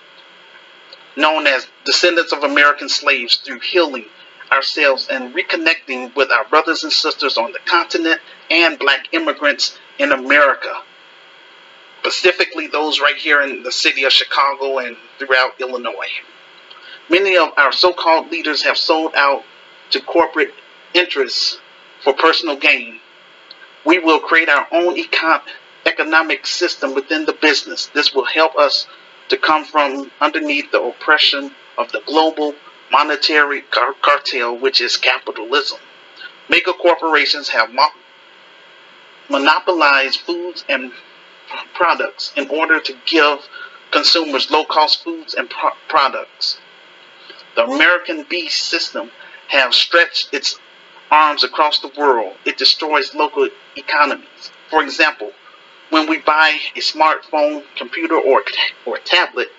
known 1.17 1.47
as 1.47 1.67
Descendants 1.85 2.31
of 2.31 2.43
American 2.43 2.87
Slaves, 2.87 3.35
through 3.37 3.59
healing 3.59 4.05
ourselves 4.51 5.07
and 5.09 5.33
reconnecting 5.33 6.15
with 6.15 6.31
our 6.31 6.45
brothers 6.45 6.83
and 6.83 6.93
sisters 6.93 7.37
on 7.37 7.51
the 7.51 7.59
continent 7.65 8.21
and 8.49 8.79
black 8.79 9.07
immigrants 9.11 9.77
in 9.99 10.11
America, 10.11 10.73
specifically 11.99 12.67
those 12.67 12.99
right 13.01 13.15
here 13.15 13.41
in 13.41 13.63
the 13.63 13.71
city 13.71 14.03
of 14.03 14.11
Chicago 14.11 14.77
and 14.79 14.95
throughout 15.17 15.59
Illinois. 15.59 16.11
Many 17.09 17.37
of 17.37 17.49
our 17.57 17.71
so 17.71 17.93
called 17.93 18.31
leaders 18.31 18.63
have 18.63 18.77
sold 18.77 19.13
out 19.15 19.43
to 19.91 20.01
corporate 20.01 20.53
interests 20.93 21.59
for 22.03 22.13
personal 22.13 22.55
gain. 22.55 22.99
We 23.85 23.99
will 23.99 24.19
create 24.19 24.49
our 24.49 24.67
own 24.71 24.95
econ- 24.95 25.41
economic 25.85 26.45
system 26.45 26.93
within 26.93 27.25
the 27.25 27.33
business. 27.33 27.87
This 27.87 28.13
will 28.13 28.25
help 28.25 28.55
us 28.57 28.87
to 29.33 29.39
come 29.39 29.65
from 29.65 30.11
underneath 30.21 30.71
the 30.71 30.79
oppression 30.79 31.51
of 31.75 31.91
the 31.91 32.01
global 32.05 32.53
monetary 32.91 33.61
car- 33.61 33.95
cartel, 33.99 34.55
which 34.55 34.79
is 34.79 34.95
capitalism. 34.95 35.79
Mega 36.49 36.71
corporations 36.73 37.49
have 37.49 37.73
mo- 37.73 37.97
monopolized 39.29 40.19
foods 40.19 40.63
and 40.69 40.91
products 41.73 42.31
in 42.35 42.47
order 42.49 42.79
to 42.79 42.95
give 43.07 43.39
consumers 43.89 44.51
low 44.51 44.65
cost 44.65 45.03
foods 45.03 45.33
and 45.33 45.49
pro- 45.49 45.77
products. 45.87 46.59
The 47.55 47.63
American 47.63 48.27
beast 48.29 48.59
system 48.59 49.09
has 49.47 49.75
stretched 49.75 50.31
its 50.31 50.59
arms 51.09 51.43
across 51.43 51.79
the 51.79 51.91
world. 51.97 52.37
It 52.45 52.57
destroys 52.57 53.15
local 53.15 53.49
economies. 53.75 54.51
For 54.69 54.83
example, 54.83 55.31
when 55.93 56.09
we 56.09 56.17
buy 56.17 56.57
a 56.75 56.79
smartphone, 56.79 57.63
computer, 57.75 58.15
or, 58.15 58.41
or 58.83 58.97
tablet, 58.97 59.49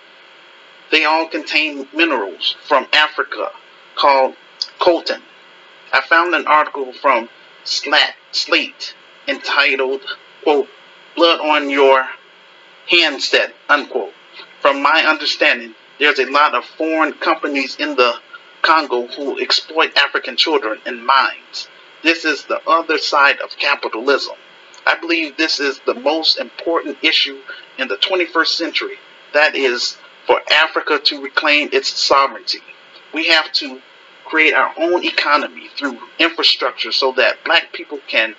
they 0.91 1.05
all 1.05 1.29
contain 1.29 1.87
minerals 1.95 2.57
from 2.67 2.89
Africa 2.93 3.53
called 3.95 4.35
coltan. 4.81 5.23
I 5.93 6.01
found 6.01 6.35
an 6.35 6.49
article 6.49 6.93
from 6.93 7.29
Slat, 7.63 8.17
Slate 8.33 8.97
entitled, 9.29 10.01
quote, 10.43 10.69
Blood 11.15 11.39
on 11.39 11.71
Your 11.71 12.05
Handset, 12.91 13.55
unquote. 13.69 14.13
From 14.61 14.83
my 14.83 15.05
understanding, 15.07 15.77
there's 16.01 16.19
a 16.19 16.27
lot 16.27 16.57
of 16.57 16.65
foreign 16.65 17.13
companies 17.13 17.77
in 17.77 17.95
the 17.95 18.19
Congo 18.63 19.07
who 19.07 19.39
exploit 19.39 19.97
African 19.97 20.37
children 20.37 20.81
in 20.85 21.07
mines. 21.07 21.69
This 22.03 22.25
is 22.25 22.43
the 22.45 22.61
other 22.69 22.99
side 22.99 23.39
of 23.41 23.57
capitalism. 23.57 24.35
I 24.87 24.97
believe 24.97 25.37
this 25.37 25.61
is 25.61 25.81
the 25.87 25.95
most 25.95 26.39
important 26.39 26.99
issue 27.03 27.41
in 27.79 27.89
the 27.89 27.97
21st 27.97 28.47
century. 28.49 28.97
That 29.33 29.55
is 29.55 29.97
for 30.27 30.41
Africa 30.51 30.99
to 31.05 31.23
reclaim 31.23 31.71
its 31.73 31.89
sovereignty. 31.89 32.61
We 33.13 33.29
have 33.29 33.53
to 33.55 33.81
create 34.25 34.55
our 34.55 34.73
own 34.79 35.05
economy 35.05 35.69
through 35.77 35.99
infrastructure 36.19 36.93
so 36.93 37.13
that 37.13 37.45
black 37.45 37.73
people 37.73 37.99
can 38.09 38.35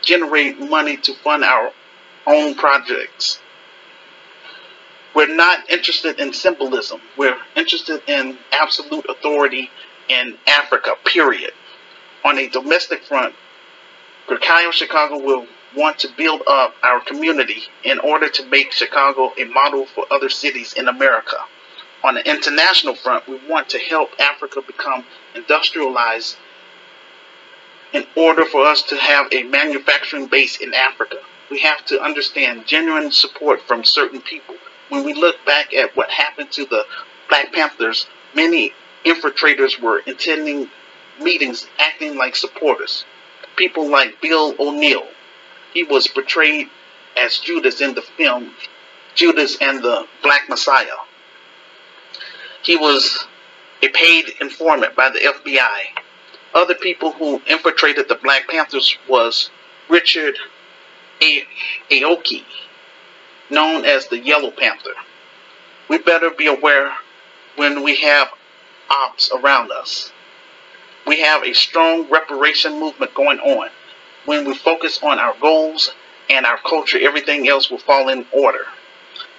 generate 0.00 0.58
money 0.58 0.96
to 0.98 1.14
fund 1.14 1.44
our 1.44 1.72
own 2.26 2.54
projects. 2.54 3.40
We're 5.14 5.34
not 5.34 5.70
interested 5.70 6.18
in 6.18 6.32
symbolism. 6.32 7.00
We're 7.16 7.38
interested 7.54 8.02
in 8.08 8.36
absolute 8.52 9.06
authority 9.08 9.70
in 10.08 10.36
Africa, 10.46 10.94
period. 11.04 11.52
On 12.24 12.38
a 12.38 12.48
domestic 12.48 13.04
front, 13.04 13.34
Grecario 14.26 14.72
Chicago 14.72 15.18
will 15.18 15.46
want 15.76 15.98
to 16.00 16.08
build 16.16 16.42
up 16.46 16.74
our 16.82 17.00
community 17.00 17.62
in 17.82 17.98
order 17.98 18.28
to 18.28 18.46
make 18.46 18.72
Chicago 18.72 19.32
a 19.38 19.44
model 19.44 19.86
for 19.86 20.06
other 20.10 20.28
cities 20.28 20.72
in 20.74 20.88
America. 20.88 21.36
On 22.02 22.14
the 22.14 22.30
international 22.30 22.94
front, 22.94 23.26
we 23.26 23.40
want 23.48 23.70
to 23.70 23.78
help 23.78 24.10
Africa 24.20 24.60
become 24.66 25.04
industrialized 25.34 26.36
in 27.92 28.04
order 28.16 28.44
for 28.44 28.66
us 28.66 28.82
to 28.82 28.96
have 28.96 29.26
a 29.32 29.44
manufacturing 29.44 30.26
base 30.26 30.58
in 30.58 30.74
Africa. 30.74 31.16
We 31.50 31.60
have 31.60 31.84
to 31.86 32.02
understand 32.02 32.66
genuine 32.66 33.12
support 33.12 33.62
from 33.62 33.84
certain 33.84 34.20
people. 34.20 34.56
When 34.88 35.04
we 35.04 35.14
look 35.14 35.36
back 35.46 35.72
at 35.72 35.96
what 35.96 36.10
happened 36.10 36.50
to 36.52 36.66
the 36.66 36.84
Black 37.28 37.52
Panthers, 37.52 38.06
many 38.34 38.72
infiltrators 39.04 39.80
were 39.80 40.02
attending 40.06 40.70
meetings 41.20 41.66
acting 41.78 42.16
like 42.16 42.36
supporters. 42.36 43.04
People 43.56 43.88
like 43.88 44.20
Bill 44.20 44.54
O'Neal, 44.58 45.06
he 45.74 45.82
was 45.82 46.06
portrayed 46.06 46.70
as 47.16 47.38
Judas 47.38 47.80
in 47.80 47.94
the 47.94 48.02
film 48.02 48.54
Judas 49.14 49.56
and 49.60 49.82
the 49.82 50.06
Black 50.22 50.48
Messiah. 50.48 50.96
He 52.62 52.76
was 52.76 53.26
a 53.82 53.88
paid 53.88 54.30
informant 54.40 54.96
by 54.96 55.10
the 55.10 55.20
FBI. 55.20 56.02
Other 56.54 56.74
people 56.74 57.12
who 57.12 57.42
infiltrated 57.46 58.08
the 58.08 58.14
Black 58.16 58.48
Panthers 58.48 58.96
was 59.08 59.50
Richard 59.88 60.36
a- 61.20 61.46
Aoki, 61.90 62.44
known 63.50 63.84
as 63.84 64.08
the 64.08 64.18
Yellow 64.18 64.50
Panther. 64.50 64.94
We 65.88 65.98
better 65.98 66.30
be 66.30 66.46
aware 66.46 66.92
when 67.56 67.82
we 67.82 67.96
have 67.96 68.28
ops 68.90 69.30
around 69.32 69.70
us. 69.70 70.12
We 71.06 71.20
have 71.20 71.44
a 71.44 71.52
strong 71.52 72.08
reparation 72.08 72.80
movement 72.80 73.14
going 73.14 73.38
on 73.38 73.70
when 74.24 74.46
we 74.46 74.54
focus 74.54 75.00
on 75.02 75.18
our 75.18 75.34
goals 75.40 75.92
and 76.30 76.46
our 76.46 76.58
culture, 76.58 76.98
everything 77.00 77.48
else 77.48 77.70
will 77.70 77.78
fall 77.78 78.08
in 78.08 78.26
order. 78.32 78.64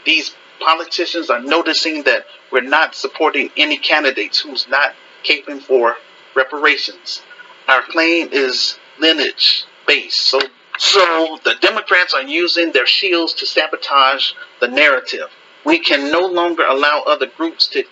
These 0.06 0.36
politicians 0.60 1.30
are 1.30 1.42
noticing 1.42 2.04
that 2.04 2.26
we're 2.52 2.62
not 2.62 2.96
supporting 2.96 3.50
any 3.58 3.78
candidates 3.78 4.40
who's 4.40 4.68
not 4.68 4.94
caping 5.24 5.62
for 5.62 5.96
reparations. 6.36 7.22
Our 7.68 7.82
claim 7.82 8.30
is 8.32 8.78
lineage 9.00 9.66
based. 9.88 10.22
So 10.22 10.40
so 10.78 11.40
the 11.44 11.56
Democrats 11.62 12.14
are 12.14 12.24
using 12.24 12.74
their 12.74 12.86
shields 12.86 13.34
to 13.36 13.46
sabotage 13.46 14.34
the 14.60 14.68
narrative. 14.68 15.30
We 15.64 15.80
can 15.80 16.12
no 16.12 16.28
longer 16.28 16.66
allow 16.66 17.04
other 17.08 17.28
groups 17.28 17.68
to 17.70 17.86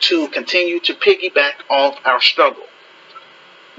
to 0.00 0.28
continue 0.28 0.80
to 0.80 0.94
piggyback 0.94 1.54
off 1.68 1.98
our 2.04 2.20
struggle 2.20 2.64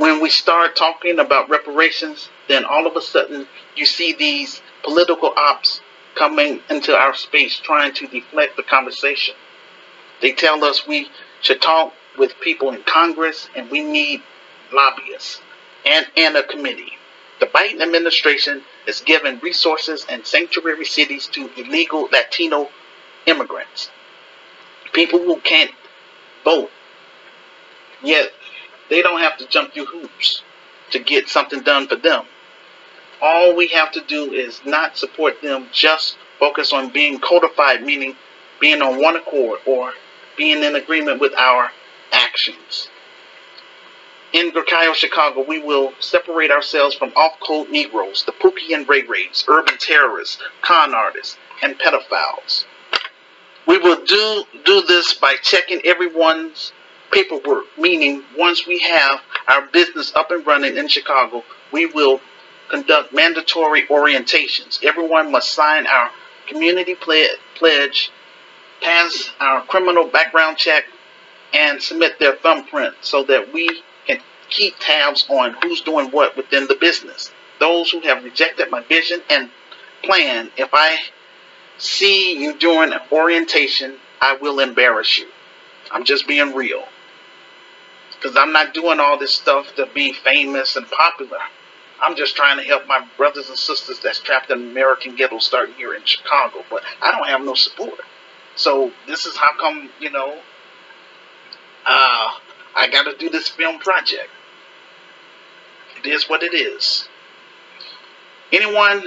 when 0.01 0.19
we 0.19 0.31
start 0.31 0.75
talking 0.75 1.19
about 1.19 1.47
reparations, 1.47 2.27
then 2.47 2.65
all 2.65 2.87
of 2.87 2.95
a 2.95 3.01
sudden 3.01 3.47
you 3.75 3.85
see 3.85 4.13
these 4.13 4.59
political 4.81 5.31
ops 5.37 5.79
coming 6.15 6.59
into 6.71 6.91
our 6.97 7.13
space 7.13 7.59
trying 7.59 7.93
to 7.93 8.07
deflect 8.07 8.57
the 8.57 8.63
conversation. 8.63 9.35
They 10.19 10.31
tell 10.31 10.63
us 10.63 10.87
we 10.87 11.07
should 11.41 11.61
talk 11.61 11.93
with 12.17 12.33
people 12.41 12.71
in 12.71 12.81
Congress 12.81 13.47
and 13.55 13.69
we 13.69 13.83
need 13.83 14.23
lobbyists 14.73 15.39
and, 15.85 16.07
and 16.17 16.35
a 16.35 16.41
committee. 16.47 16.93
The 17.39 17.45
Biden 17.45 17.81
administration 17.81 18.63
is 18.87 19.01
giving 19.01 19.37
resources 19.39 20.07
and 20.09 20.25
sanctuary 20.25 20.85
cities 20.85 21.27
to 21.27 21.47
illegal 21.57 22.09
Latino 22.11 22.69
immigrants, 23.27 23.91
people 24.93 25.19
who 25.19 25.39
can't 25.41 25.71
vote. 26.43 26.71
Yet 28.03 28.31
they 28.91 29.01
don't 29.01 29.21
have 29.21 29.37
to 29.37 29.47
jump 29.47 29.73
through 29.73 29.85
hoops 29.85 30.43
to 30.91 30.99
get 30.99 31.29
something 31.29 31.61
done 31.61 31.87
for 31.87 31.95
them. 31.95 32.25
All 33.21 33.55
we 33.55 33.69
have 33.69 33.91
to 33.93 34.01
do 34.01 34.33
is 34.33 34.61
not 34.65 34.97
support 34.97 35.41
them, 35.41 35.69
just 35.71 36.17
focus 36.39 36.73
on 36.73 36.89
being 36.89 37.19
codified, 37.19 37.83
meaning 37.83 38.15
being 38.59 38.81
on 38.83 39.01
one 39.01 39.15
accord 39.15 39.61
or 39.65 39.93
being 40.37 40.63
in 40.63 40.75
agreement 40.75 41.21
with 41.21 41.33
our 41.35 41.71
actions. 42.11 42.89
in 44.33 44.51
Gurkayo, 44.51 44.93
Chicago, 44.93 45.43
we 45.47 45.59
will 45.59 45.93
separate 45.99 46.51
ourselves 46.51 46.95
from 46.95 47.11
off-code 47.15 47.69
Negroes, 47.69 48.23
the 48.25 48.31
Pookie 48.33 48.73
and 48.73 48.87
Ray 48.87 49.03
Rays, 49.03 49.43
urban 49.47 49.77
terrorists, 49.77 50.41
con 50.61 50.93
artists, 50.93 51.37
and 51.61 51.77
pedophiles. 51.79 52.65
We 53.67 53.77
will 53.77 54.03
do, 54.05 54.43
do 54.65 54.81
this 54.83 55.13
by 55.13 55.35
checking 55.41 55.81
everyone's 55.85 56.71
paperwork, 57.11 57.65
meaning 57.77 58.23
once 58.37 58.65
we 58.65 58.79
have 58.79 59.21
our 59.47 59.67
business 59.67 60.13
up 60.15 60.31
and 60.31 60.45
running 60.45 60.77
in 60.77 60.87
Chicago, 60.87 61.43
we 61.71 61.85
will 61.85 62.21
conduct 62.69 63.13
mandatory 63.13 63.85
orientations. 63.87 64.83
Everyone 64.83 65.31
must 65.31 65.51
sign 65.51 65.85
our 65.87 66.09
community 66.47 66.95
pledge, 66.95 68.11
pass 68.81 69.31
our 69.39 69.61
criminal 69.65 70.05
background 70.05 70.57
check, 70.57 70.85
and 71.53 71.81
submit 71.81 72.17
their 72.19 72.35
thumbprint 72.37 72.95
so 73.01 73.23
that 73.23 73.53
we 73.53 73.81
can 74.07 74.19
keep 74.49 74.73
tabs 74.79 75.25
on 75.29 75.55
who's 75.61 75.81
doing 75.81 76.07
what 76.11 76.37
within 76.37 76.67
the 76.67 76.75
business. 76.75 77.31
Those 77.59 77.91
who 77.91 77.99
have 78.01 78.23
rejected 78.23 78.71
my 78.71 78.81
vision 78.83 79.21
and 79.29 79.49
plan, 80.03 80.49
if 80.57 80.69
I 80.73 80.97
see 81.77 82.41
you 82.41 82.57
during 82.57 82.93
an 82.93 83.01
orientation, 83.11 83.97
I 84.21 84.37
will 84.37 84.59
embarrass 84.59 85.17
you. 85.17 85.27
I'm 85.91 86.05
just 86.05 86.27
being 86.27 86.53
real. 86.53 86.85
Because 88.21 88.37
I'm 88.37 88.51
not 88.51 88.73
doing 88.73 88.99
all 88.99 89.17
this 89.17 89.33
stuff 89.33 89.73
to 89.77 89.87
be 89.87 90.13
famous 90.13 90.75
and 90.75 90.87
popular. 90.89 91.39
I'm 91.99 92.15
just 92.15 92.35
trying 92.35 92.57
to 92.57 92.63
help 92.63 92.87
my 92.87 93.05
brothers 93.17 93.49
and 93.49 93.57
sisters 93.57 93.99
that's 93.99 94.19
trapped 94.19 94.51
in 94.51 94.59
American 94.69 95.15
ghetto 95.15 95.39
start 95.39 95.71
here 95.77 95.95
in 95.95 96.03
Chicago. 96.03 96.63
But 96.69 96.83
I 97.01 97.11
don't 97.11 97.27
have 97.27 97.41
no 97.41 97.55
support. 97.55 97.99
So 98.55 98.91
this 99.07 99.25
is 99.25 99.35
how 99.37 99.57
come, 99.59 99.89
you 99.99 100.11
know, 100.11 100.37
uh, 101.85 102.29
I 102.75 102.89
got 102.91 103.03
to 103.03 103.17
do 103.17 103.29
this 103.29 103.47
film 103.47 103.79
project. 103.79 104.29
It 106.03 106.07
is 106.07 106.29
what 106.29 106.43
it 106.43 106.53
is. 106.53 107.07
Anyone 108.51 109.03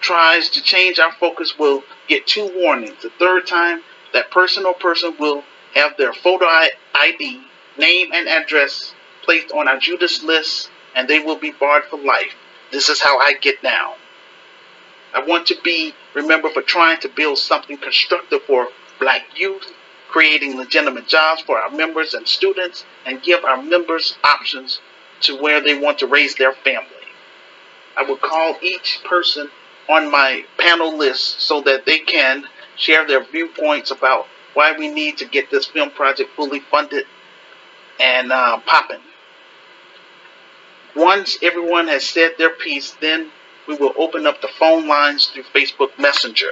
tries 0.00 0.50
to 0.50 0.62
change 0.62 0.98
our 0.98 1.12
focus 1.12 1.58
will 1.58 1.82
get 2.08 2.26
two 2.26 2.50
warnings. 2.54 3.00
The 3.02 3.10
third 3.18 3.46
time, 3.46 3.82
that 4.12 4.30
person 4.30 4.66
or 4.66 4.74
person 4.74 5.14
will 5.18 5.44
have 5.74 5.96
their 5.96 6.12
photo 6.12 6.46
ID, 6.94 7.40
name, 7.76 8.12
and 8.12 8.28
address 8.28 8.94
placed 9.22 9.52
on 9.52 9.68
our 9.68 9.78
Judas 9.78 10.22
list, 10.22 10.70
and 10.94 11.08
they 11.08 11.20
will 11.20 11.36
be 11.36 11.52
barred 11.52 11.84
for 11.84 11.98
life. 11.98 12.34
This 12.70 12.88
is 12.88 13.00
how 13.00 13.18
I 13.18 13.34
get 13.34 13.62
down. 13.62 13.94
I 15.14 15.24
want 15.24 15.46
to 15.48 15.56
be 15.62 15.94
remembered 16.14 16.52
for 16.52 16.62
trying 16.62 17.00
to 17.00 17.08
build 17.08 17.38
something 17.38 17.76
constructive 17.76 18.42
for 18.44 18.68
black 18.98 19.38
youth, 19.38 19.72
creating 20.08 20.56
legitimate 20.56 21.06
jobs 21.06 21.42
for 21.42 21.58
our 21.58 21.70
members 21.70 22.14
and 22.14 22.26
students, 22.26 22.84
and 23.04 23.22
give 23.22 23.44
our 23.44 23.62
members 23.62 24.16
options 24.24 24.80
to 25.20 25.40
where 25.40 25.60
they 25.60 25.78
want 25.78 25.98
to 25.98 26.06
raise 26.06 26.34
their 26.34 26.52
family. 26.52 26.88
I 27.96 28.02
will 28.02 28.16
call 28.16 28.56
each 28.62 29.00
person 29.04 29.50
on 29.88 30.10
my 30.10 30.44
panel 30.58 30.96
list 30.96 31.40
so 31.40 31.60
that 31.62 31.84
they 31.84 31.98
can 31.98 32.44
share 32.76 33.06
their 33.06 33.24
viewpoints 33.24 33.90
about 33.90 34.26
why 34.54 34.72
we 34.76 34.88
need 34.88 35.18
to 35.18 35.24
get 35.24 35.50
this 35.50 35.66
film 35.66 35.90
project 35.90 36.30
fully 36.36 36.60
funded 36.60 37.06
and 38.02 38.32
uh, 38.32 38.58
popping. 38.66 39.00
Once 40.94 41.38
everyone 41.42 41.88
has 41.88 42.04
said 42.04 42.32
their 42.36 42.50
piece, 42.50 42.92
then 43.00 43.30
we 43.66 43.76
will 43.76 43.94
open 43.96 44.26
up 44.26 44.42
the 44.42 44.48
phone 44.58 44.88
lines 44.88 45.28
through 45.28 45.44
Facebook 45.44 45.98
Messenger. 45.98 46.50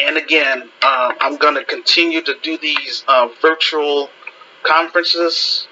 And 0.00 0.16
again, 0.16 0.68
uh, 0.82 1.12
I'm 1.20 1.36
going 1.36 1.54
to 1.54 1.64
continue 1.64 2.20
to 2.22 2.34
do 2.42 2.58
these 2.58 3.04
uh, 3.08 3.28
virtual 3.40 4.10
conferences 4.64 5.66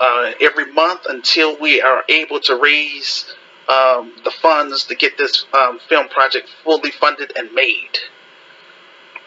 uh, 0.00 0.32
every 0.40 0.72
month 0.72 1.02
until 1.08 1.58
we 1.58 1.80
are 1.80 2.04
able 2.08 2.40
to 2.40 2.56
raise 2.56 3.32
um, 3.68 4.12
the 4.24 4.30
funds 4.30 4.84
to 4.84 4.94
get 4.94 5.18
this 5.18 5.46
um, 5.52 5.78
film 5.88 6.08
project 6.08 6.48
fully 6.64 6.90
funded 6.90 7.32
and 7.36 7.52
made. 7.52 7.98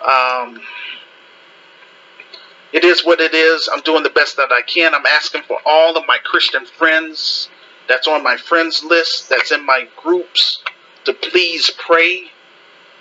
Um, 0.06 0.62
it 2.76 2.84
is 2.84 3.06
what 3.06 3.22
it 3.22 3.34
is. 3.34 3.70
I'm 3.72 3.80
doing 3.84 4.04
the 4.04 4.10
best 4.10 4.36
that 4.36 4.52
I 4.52 4.62
can. 4.62 4.94
I'm 4.94 5.06
asking 5.06 5.44
for 5.44 5.58
all 5.66 5.96
of 5.96 6.04
my 6.08 6.18
Christian 6.26 6.66
friends 6.66 7.50
that's 7.88 8.06
on 8.06 8.22
my 8.22 8.36
friends 8.36 8.84
list, 8.84 9.30
that's 9.30 9.54
in 9.54 9.66
my 9.66 9.88
groups, 9.96 10.62
to 11.06 11.14
please 11.14 11.72
pray. 11.78 12.24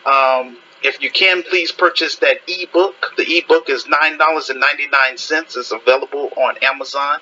Um, 0.06 0.58
if 0.84 1.02
you 1.02 1.10
can, 1.10 1.42
please 1.42 1.72
purchase 1.72 2.14
that 2.16 2.38
ebook. 2.46 3.14
The 3.16 3.24
ebook 3.24 3.68
is 3.68 3.86
$9.99. 3.86 5.56
It's 5.56 5.72
available 5.72 6.30
on 6.36 6.56
Amazon. 6.62 7.18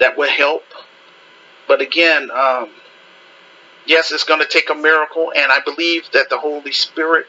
That 0.00 0.16
will 0.16 0.28
help. 0.28 0.64
But 1.68 1.82
again, 1.82 2.32
um, 2.32 2.70
yes, 3.86 4.10
it's 4.10 4.24
going 4.24 4.40
to 4.40 4.48
take 4.48 4.70
a 4.70 4.74
miracle, 4.74 5.32
and 5.36 5.52
I 5.52 5.60
believe 5.60 6.10
that 6.14 6.30
the 6.30 6.38
Holy 6.38 6.72
Spirit 6.72 7.26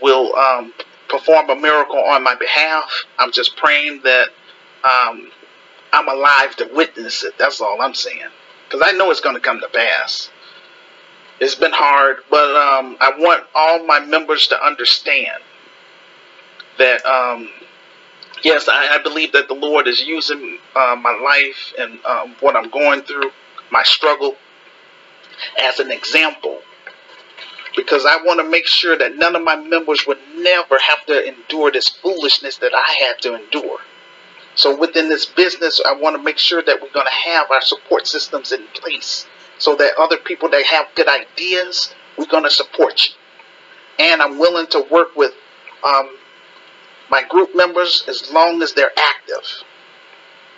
will 0.00 0.34
um, 0.34 0.72
perform 1.12 1.50
a 1.50 1.54
miracle 1.54 2.02
on 2.02 2.24
my 2.24 2.34
behalf. 2.34 3.04
I'm 3.18 3.30
just 3.30 3.56
praying 3.56 4.00
that 4.02 4.28
um, 4.82 5.30
I'm 5.92 6.08
alive 6.08 6.56
to 6.56 6.70
witness 6.72 7.22
it. 7.22 7.34
That's 7.38 7.60
all 7.60 7.80
I'm 7.80 7.94
saying. 7.94 8.30
Because 8.66 8.82
I 8.84 8.96
know 8.96 9.10
it's 9.10 9.20
going 9.20 9.36
to 9.36 9.40
come 9.40 9.60
to 9.60 9.68
pass. 9.68 10.30
It's 11.38 11.54
been 11.54 11.72
hard, 11.72 12.18
but 12.30 12.56
um, 12.56 12.96
I 13.00 13.12
want 13.18 13.44
all 13.54 13.84
my 13.84 14.00
members 14.00 14.48
to 14.48 14.64
understand 14.64 15.42
that, 16.78 17.04
um, 17.04 17.48
yes, 18.42 18.68
I, 18.68 18.96
I, 18.96 19.02
believe 19.02 19.32
that 19.32 19.48
the 19.48 19.54
Lord 19.54 19.88
is 19.88 20.00
using 20.00 20.58
uh, 20.74 20.96
my 20.96 21.12
life 21.12 21.74
and 21.78 22.04
um, 22.06 22.36
what 22.40 22.56
I'm 22.56 22.70
going 22.70 23.02
through, 23.02 23.32
my 23.70 23.82
struggle, 23.82 24.36
as 25.60 25.80
an 25.80 25.90
example 25.90 26.60
because 27.76 28.04
I 28.04 28.22
want 28.24 28.40
to 28.40 28.48
make 28.48 28.66
sure 28.66 28.96
that 28.96 29.16
none 29.16 29.36
of 29.36 29.42
my 29.42 29.56
members 29.56 30.06
would 30.06 30.18
never 30.36 30.78
have 30.78 31.06
to 31.06 31.26
endure 31.26 31.70
this 31.70 31.88
foolishness 31.88 32.58
that 32.58 32.72
I 32.74 33.04
had 33.06 33.20
to 33.22 33.34
endure. 33.34 33.78
So 34.54 34.76
within 34.78 35.08
this 35.08 35.24
business, 35.24 35.80
I 35.84 35.94
want 35.94 36.16
to 36.16 36.22
make 36.22 36.38
sure 36.38 36.62
that 36.62 36.80
we're 36.82 36.92
going 36.92 37.06
to 37.06 37.30
have 37.30 37.50
our 37.50 37.62
support 37.62 38.06
systems 38.06 38.52
in 38.52 38.66
place 38.74 39.26
so 39.58 39.76
that 39.76 39.92
other 39.98 40.18
people 40.18 40.50
that 40.50 40.64
have 40.66 40.86
good 40.94 41.08
ideas, 41.08 41.94
we're 42.18 42.26
going 42.26 42.44
to 42.44 42.50
support 42.50 43.08
you. 43.08 43.14
And 43.98 44.20
I'm 44.20 44.38
willing 44.38 44.66
to 44.68 44.84
work 44.90 45.16
with 45.16 45.32
um, 45.84 46.16
my 47.10 47.22
group 47.22 47.54
members 47.54 48.04
as 48.08 48.30
long 48.32 48.62
as 48.62 48.74
they're 48.74 48.92
active, 48.98 49.46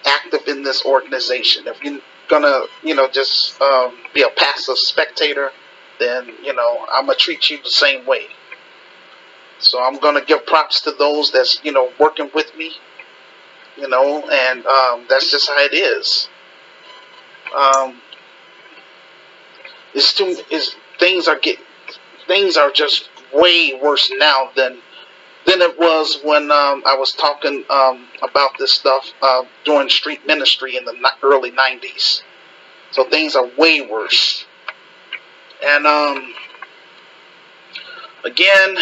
active 0.05 0.49
in 0.49 0.63
this 0.63 0.85
organization. 0.85 1.67
If 1.67 1.83
you're 1.83 2.01
going 2.29 2.43
to, 2.43 2.67
you 2.83 2.95
know, 2.95 3.09
just 3.09 3.61
um, 3.61 3.97
be 4.15 4.23
a 4.23 4.31
passive 4.31 4.79
spectator, 4.79 5.51
then 5.99 6.31
you 6.43 6.55
know 6.55 6.87
I'm 6.93 7.07
gonna 7.07 7.19
treat 7.19 7.51
you 7.51 7.63
the 7.63 7.71
same 7.71 8.07
way. 8.07 8.27
So 9.59 9.83
I'm 9.83 9.99
gonna 9.99 10.25
give 10.25 10.47
props 10.47 10.83
to 10.83 10.93
those 10.93 11.33
that's 11.33 11.61
you 11.65 11.73
know 11.73 11.93
working 11.99 12.31
with 12.35 12.55
me, 12.57 12.73
you 13.77 13.89
know, 13.89 14.29
and 14.29 14.67
um, 14.67 15.07
that's 15.09 15.31
just 15.31 15.49
how 15.49 15.57
it 15.59 15.75
is. 15.75 16.29
Um, 17.57 18.01
it's 19.95 20.13
too 20.13 20.37
is 20.51 20.75
things 20.99 21.29
are 21.29 21.39
get 21.39 21.59
things 22.27 22.57
are 22.57 22.71
just 22.71 23.09
way 23.33 23.79
worse 23.81 24.11
now 24.17 24.51
than 24.57 24.79
than 25.47 25.61
it 25.61 25.79
was 25.79 26.21
when 26.23 26.51
um, 26.51 26.83
I 26.87 26.97
was 26.97 27.13
talking 27.13 27.65
um, 27.69 28.07
about 28.23 28.57
this 28.59 28.73
stuff 28.73 29.13
uh, 29.21 29.45
during 29.65 29.89
street 29.89 30.27
ministry 30.27 30.77
in 30.77 30.85
the 30.85 30.95
early 31.23 31.51
'90s. 31.51 32.23
So 32.93 33.05
things 33.09 33.37
are 33.37 33.47
way 33.59 33.81
worse. 33.81 34.47
And 35.65 35.87
um, 35.87 36.35
again, 38.25 38.77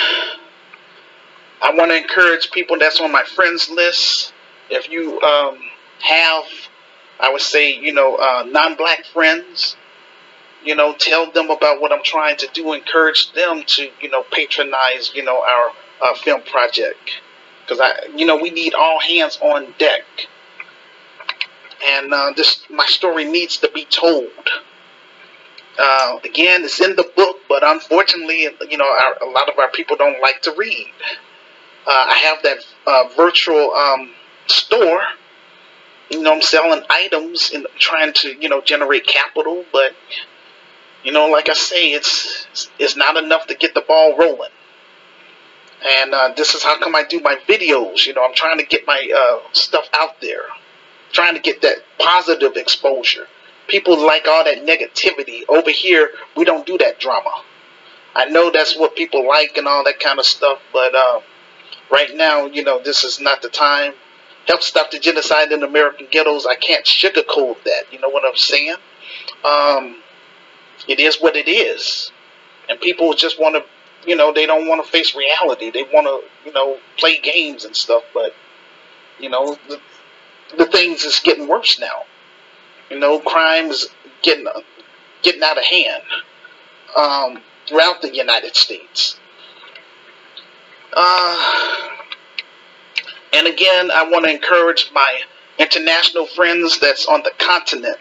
I 1.61 1.75
want 1.75 1.90
to 1.90 1.97
encourage 1.97 2.51
people 2.51 2.79
that's 2.79 3.01
on 3.01 3.12
my 3.12 3.23
friends 3.23 3.71
list. 3.71 4.33
If 4.68 4.90
you 4.90 5.21
um, 5.21 5.59
have, 6.01 6.45
I 7.21 7.31
would 7.31 7.40
say, 7.40 7.77
you 7.79 7.92
know, 7.92 8.16
uh, 8.16 8.45
non-black 8.49 9.05
friends, 9.07 9.77
you 10.64 10.75
know, 10.75 10.95
tell 10.99 11.31
them 11.31 11.51
about 11.51 11.81
what 11.81 11.92
I'm 11.92 12.03
trying 12.03 12.37
to 12.38 12.49
do. 12.53 12.73
Encourage 12.73 13.33
them 13.33 13.62
to, 13.66 13.90
you 14.01 14.11
know, 14.11 14.25
patronize, 14.31 15.12
you 15.14 15.25
know, 15.25 15.42
our 15.42 15.71
uh, 16.03 16.14
film 16.14 16.42
project 16.42 17.21
because 17.62 17.81
I, 17.81 18.09
you 18.16 18.27
know, 18.27 18.37
we 18.37 18.51
need 18.51 18.75
all 18.75 19.01
hands 19.01 19.38
on 19.40 19.75
deck. 19.79 20.03
And 21.85 22.12
uh, 22.12 22.33
this, 22.37 22.64
my 22.71 22.87
story 22.87 23.25
needs 23.25 23.59
to 23.59 23.71
be 23.71 23.85
told. 23.85 24.31
Uh, 25.78 26.18
again, 26.24 26.64
it's 26.64 26.80
in 26.80 26.96
the 26.96 27.11
book, 27.16 27.38
but 27.48 27.62
unfortunately, 27.66 28.48
you 28.70 28.78
know, 28.78 28.87
our, 28.87 29.28
a 29.28 29.30
lot 29.30 29.48
of 29.48 29.58
our 29.58 29.70
people 29.70 29.96
don't 29.96 30.20
like 30.20 30.42
to 30.42 30.54
read. 30.56 30.87
Uh, 31.87 31.90
I 31.90 32.14
have 32.26 32.42
that 32.42 32.58
uh, 32.87 33.04
virtual 33.16 33.72
um, 33.72 34.11
store. 34.46 35.02
You 36.11 36.22
know, 36.22 36.32
I'm 36.35 36.42
selling 36.42 36.82
items 36.90 37.52
and 37.54 37.66
trying 37.78 38.12
to, 38.14 38.35
you 38.35 38.48
know, 38.48 38.61
generate 38.61 39.06
capital, 39.06 39.64
but 39.72 39.92
you 41.04 41.12
know, 41.12 41.28
like 41.28 41.48
I 41.48 41.54
say, 41.54 41.92
it's 41.92 42.46
it's 42.78 42.96
not 42.96 43.16
enough 43.16 43.46
to 43.48 43.54
get 43.54 43.74
the 43.74 43.82
ball 43.82 44.16
rolling. 44.18 44.50
And 46.00 46.14
uh, 46.14 46.35
this 46.37 46.54
is 46.54 46.62
how 46.62 46.78
come 46.78 46.94
I 46.96 47.04
do 47.04 47.20
my 47.20 47.37
videos. 47.48 48.06
You 48.06 48.14
know, 48.14 48.24
I'm 48.24 48.35
trying 48.35 48.58
to 48.58 48.64
get 48.66 48.87
my 48.87 49.08
uh, 49.16 49.48
stuff 49.52 49.88
out 49.94 50.20
there. 50.20 50.44
trying 51.12 51.35
to 51.35 51.40
get 51.40 51.62
that 51.62 51.76
positive 51.98 52.56
exposure. 52.56 53.26
People 53.68 54.05
like 54.05 54.27
all 54.29 54.44
that 54.44 54.64
negativity. 54.66 55.42
Over 55.48 55.70
here, 55.70 56.11
we 56.37 56.44
don't 56.44 56.66
do 56.66 56.79
that 56.79 56.98
drama. 56.98 57.42
I 58.14 58.27
know 58.27 58.51
that's 58.51 58.77
what 58.77 58.94
people 58.94 59.27
like 59.27 59.57
and 59.57 59.66
all 59.66 59.85
that 59.85 60.01
kind 60.01 60.18
of 60.18 60.27
stuff, 60.27 60.61
but 60.72 60.94
uh, 60.94 61.20
right 61.90 62.14
now, 62.14 62.46
you 62.46 62.62
know, 62.62 62.81
this 62.83 63.05
is 63.05 63.20
not 63.20 63.40
the 63.42 63.48
time. 63.48 63.94
Help 64.46 64.62
stop 64.62 64.90
the 64.90 64.98
genocide 64.98 65.53
in 65.53 65.62
American 65.62 66.09
ghettos. 66.11 66.46
I 66.46 66.57
can't 66.57 66.85
sugarcoat 66.85 67.62
that. 67.64 67.85
You 67.92 68.01
know 68.01 68.09
what 68.09 68.25
I'm 68.27 68.37
saying? 68.37 68.77
Um, 69.44 70.03
it 70.88 71.01
is 71.01 71.20
what 71.20 71.37
it 71.37 71.48
is, 71.48 72.11
and 72.68 72.81
people 72.81 73.14
just 73.14 73.40
want 73.40 73.55
to, 73.55 74.09
you 74.09 74.16
know, 74.16 74.33
they 74.33 74.46
don't 74.46 74.66
want 74.66 74.85
to 74.85 74.90
face 74.90 75.14
reality. 75.14 75.70
They 75.70 75.85
want 75.85 76.07
to, 76.07 76.48
you 76.48 76.53
know, 76.53 76.79
play 76.98 77.18
games 77.20 77.64
and 77.64 77.75
stuff. 77.75 78.03
But 78.12 78.35
you 79.20 79.31
know, 79.31 79.57
the, 79.68 79.81
the 80.59 80.66
things 80.66 81.05
is 81.05 81.20
getting 81.20 81.46
worse 81.48 81.79
now. 81.79 82.05
You 82.92 82.98
know, 82.98 83.20
crimes 83.20 83.87
getting 84.20 84.46
getting 85.22 85.42
out 85.42 85.57
of 85.57 85.64
hand 85.64 86.02
um, 86.94 87.42
throughout 87.66 88.02
the 88.02 88.14
United 88.14 88.55
States. 88.55 89.18
Uh, 90.92 91.88
and 93.33 93.46
again, 93.46 93.90
I 93.90 94.11
want 94.11 94.26
to 94.26 94.31
encourage 94.31 94.90
my 94.92 95.22
international 95.59 96.26
friends 96.26 96.81
that's 96.81 97.07
on 97.07 97.22
the 97.22 97.33
continent 97.38 97.96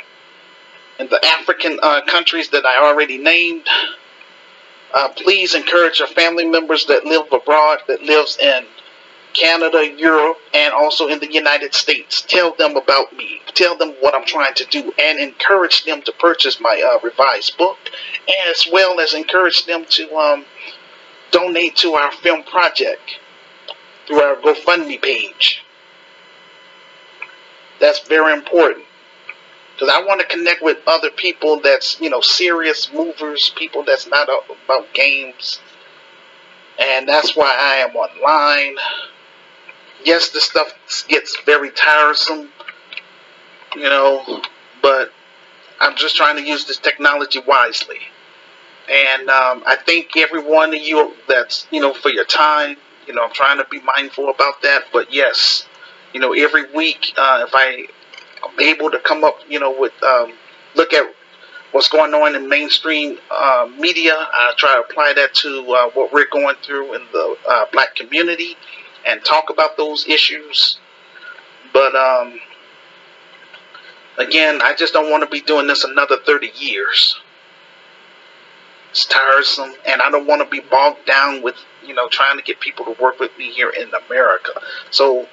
and 0.99 1.09
the 1.09 1.25
African 1.25 1.79
uh, 1.81 2.01
countries 2.05 2.49
that 2.49 2.65
I 2.65 2.85
already 2.85 3.17
named. 3.17 3.65
Uh, 4.93 5.07
please 5.15 5.55
encourage 5.55 5.99
your 5.99 6.09
family 6.09 6.45
members 6.45 6.87
that 6.87 7.05
live 7.05 7.31
abroad, 7.31 7.79
that 7.87 8.03
lives 8.03 8.37
in 8.37 8.65
Canada, 9.33 9.85
Europe, 9.97 10.37
and 10.53 10.73
also 10.73 11.07
in 11.07 11.19
the 11.19 11.31
United 11.31 11.73
States. 11.73 12.21
Tell 12.21 12.53
them 12.55 12.75
about 12.75 13.15
me. 13.15 13.41
Tell 13.53 13.77
them 13.77 13.95
what 13.99 14.13
I'm 14.15 14.25
trying 14.25 14.53
to 14.55 14.65
do, 14.65 14.93
and 14.99 15.19
encourage 15.19 15.85
them 15.85 16.01
to 16.03 16.11
purchase 16.13 16.59
my 16.59 16.81
uh, 16.81 16.99
revised 17.03 17.57
book, 17.57 17.77
as 18.49 18.67
well 18.71 18.99
as 18.99 19.13
encourage 19.13 19.65
them 19.65 19.85
to 19.89 20.15
um, 20.15 20.45
donate 21.31 21.77
to 21.77 21.93
our 21.93 22.11
film 22.11 22.43
project 22.43 23.19
through 24.07 24.21
our 24.21 24.35
GoFundMe 24.35 25.01
page. 25.01 25.63
That's 27.79 28.07
very 28.07 28.33
important 28.33 28.85
because 29.73 29.89
I 29.95 30.05
want 30.05 30.21
to 30.21 30.27
connect 30.27 30.61
with 30.61 30.77
other 30.85 31.09
people 31.09 31.59
that's 31.59 31.99
you 31.99 32.09
know 32.09 32.21
serious 32.21 32.91
movers, 32.93 33.51
people 33.55 33.83
that's 33.83 34.07
not 34.07 34.29
about 34.65 34.93
games, 34.93 35.59
and 36.77 37.07
that's 37.07 37.35
why 37.35 37.55
I 37.57 37.77
am 37.77 37.95
online 37.95 38.75
yes, 40.05 40.29
this 40.29 40.43
stuff 40.43 40.73
gets 41.07 41.37
very 41.45 41.71
tiresome, 41.71 42.49
you 43.75 43.83
know, 43.83 44.41
but 44.81 45.11
I'm 45.79 45.95
just 45.95 46.15
trying 46.15 46.37
to 46.37 46.43
use 46.43 46.65
this 46.65 46.77
technology 46.77 47.39
wisely. 47.45 47.99
And 48.89 49.29
um, 49.29 49.63
I 49.65 49.77
thank 49.85 50.17
every 50.17 50.43
one 50.43 50.69
of 50.73 50.81
you 50.81 51.13
that's, 51.27 51.67
you 51.71 51.79
know, 51.79 51.93
for 51.93 52.09
your 52.09 52.25
time. 52.25 52.77
You 53.07 53.13
know, 53.13 53.23
I'm 53.23 53.33
trying 53.33 53.57
to 53.57 53.65
be 53.69 53.79
mindful 53.81 54.29
about 54.29 54.61
that. 54.63 54.85
But 54.91 55.13
yes, 55.13 55.67
you 56.13 56.19
know, 56.19 56.33
every 56.33 56.71
week, 56.73 57.13
uh, 57.17 57.45
if 57.47 57.53
I 57.53 57.87
am 58.43 58.59
able 58.59 58.91
to 58.91 58.99
come 58.99 59.23
up, 59.23 59.39
you 59.47 59.59
know, 59.59 59.73
with, 59.77 59.93
um, 60.03 60.33
look 60.75 60.93
at 60.93 61.13
what's 61.71 61.87
going 61.87 62.13
on 62.13 62.35
in 62.35 62.49
mainstream 62.49 63.17
uh, 63.29 63.69
media, 63.79 64.13
I 64.13 64.53
try 64.57 64.75
to 64.75 64.81
apply 64.81 65.13
that 65.13 65.33
to 65.35 65.71
uh, 65.71 65.89
what 65.91 66.11
we're 66.11 66.27
going 66.29 66.57
through 66.63 66.95
in 66.95 67.01
the 67.13 67.37
uh, 67.47 67.65
black 67.71 67.95
community 67.95 68.57
and 69.07 69.23
talk 69.23 69.49
about 69.49 69.77
those 69.77 70.07
issues. 70.07 70.77
But 71.73 71.95
um, 71.95 72.39
again, 74.17 74.61
I 74.61 74.73
just 74.75 74.93
don't 74.93 75.09
want 75.09 75.23
to 75.23 75.29
be 75.29 75.41
doing 75.41 75.67
this 75.67 75.83
another 75.83 76.17
30 76.17 76.51
years. 76.55 77.19
It's 78.91 79.05
tiresome, 79.05 79.73
and 79.87 80.01
I 80.01 80.09
don't 80.11 80.27
want 80.27 80.41
to 80.41 80.49
be 80.49 80.59
bogged 80.59 81.05
down 81.05 81.41
with, 81.41 81.55
you 81.85 81.93
know, 81.93 82.09
trying 82.09 82.37
to 82.37 82.43
get 82.43 82.59
people 82.59 82.85
to 82.85 83.01
work 83.01 83.19
with 83.19 83.35
me 83.37 83.51
here 83.51 83.69
in 83.69 83.89
America. 84.07 84.51
So 84.89 85.29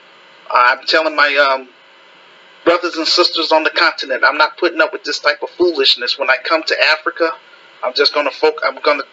I'm 0.49 0.85
telling 0.87 1.17
my 1.17 1.37
um, 1.37 1.69
brothers 2.65 2.97
and 2.97 3.07
sisters 3.07 3.51
on 3.51 3.65
the 3.65 3.71
continent, 3.71 4.23
I'm 4.25 4.39
not 4.39 4.57
putting 4.59 4.81
up 4.81 4.93
with 4.93 5.03
this 5.03 5.19
type 5.19 5.43
of 5.43 5.51
foolishness. 5.51 6.19
When 6.19 6.31
I 6.31 6.37
come 6.45 6.63
to 6.65 6.77
Africa, 6.81 7.33
I'm 7.83 7.95
just 7.95 8.15
going 8.15 8.27
to 8.27 8.35
focus. 8.35 8.63
I'm 8.65 8.81
going 8.81 9.01
to. 9.01 9.07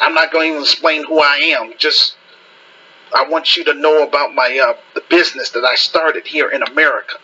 I'm 0.00 0.14
not 0.14 0.32
going 0.32 0.48
to 0.48 0.50
even 0.52 0.62
explain 0.62 1.04
who 1.04 1.20
I 1.20 1.56
am. 1.58 1.72
Just 1.78 2.16
I 3.14 3.28
want 3.28 3.56
you 3.56 3.64
to 3.64 3.74
know 3.74 4.06
about 4.06 4.34
my 4.34 4.60
uh, 4.62 4.76
the 4.94 5.02
business 5.08 5.50
that 5.50 5.64
I 5.64 5.76
started 5.76 6.26
here 6.26 6.50
in 6.50 6.62
America, 6.62 7.16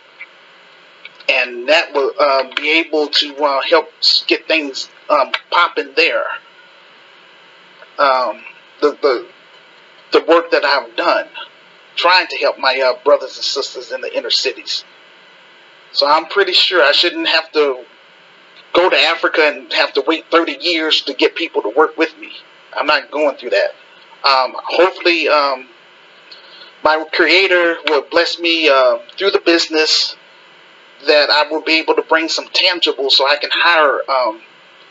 and 1.29 1.67
that 1.69 1.93
will 1.93 2.13
uh, 2.19 2.43
be 2.55 2.79
able 2.79 3.07
to 3.07 3.35
uh, 3.43 3.61
help 3.61 3.91
get 4.27 4.47
things 4.47 4.89
um, 5.09 5.31
popping 5.49 5.93
there. 5.95 6.25
Um, 7.99 8.41
the 8.81 8.97
the 9.01 9.27
the 10.11 10.21
work 10.25 10.51
that 10.51 10.63
I've 10.63 10.95
done, 10.95 11.27
trying 11.95 12.27
to 12.27 12.37
help 12.37 12.57
my 12.57 12.79
uh, 12.79 13.03
brothers 13.03 13.35
and 13.35 13.45
sisters 13.45 13.91
in 13.91 14.01
the 14.01 14.15
inner 14.15 14.29
cities. 14.29 14.85
So 15.93 16.07
I'm 16.07 16.25
pretty 16.25 16.53
sure 16.53 16.81
I 16.81 16.93
shouldn't 16.93 17.27
have 17.27 17.51
to 17.51 17.83
go 18.73 18.89
to 18.89 18.95
Africa 18.95 19.41
and 19.43 19.71
have 19.73 19.93
to 19.93 20.03
wait 20.07 20.25
30 20.31 20.57
years 20.61 21.01
to 21.03 21.13
get 21.13 21.35
people 21.35 21.61
to 21.63 21.69
work 21.69 21.97
with 21.97 22.17
me. 22.17 22.31
I'm 22.73 22.85
not 22.85 23.11
going 23.11 23.35
through 23.35 23.49
that. 23.51 23.71
Um, 24.23 24.55
hopefully, 24.63 25.27
um, 25.27 25.67
my 26.83 27.05
creator 27.11 27.77
will 27.87 28.03
bless 28.09 28.39
me 28.39 28.69
uh, 28.69 28.99
through 29.17 29.31
the 29.31 29.41
business 29.45 30.15
that 31.07 31.29
I 31.29 31.49
will 31.49 31.61
be 31.61 31.79
able 31.79 31.95
to 31.95 32.03
bring 32.03 32.29
some 32.29 32.45
tangible 32.51 33.09
so 33.09 33.27
I 33.27 33.37
can 33.37 33.49
hire 33.53 33.99
um, 34.09 34.41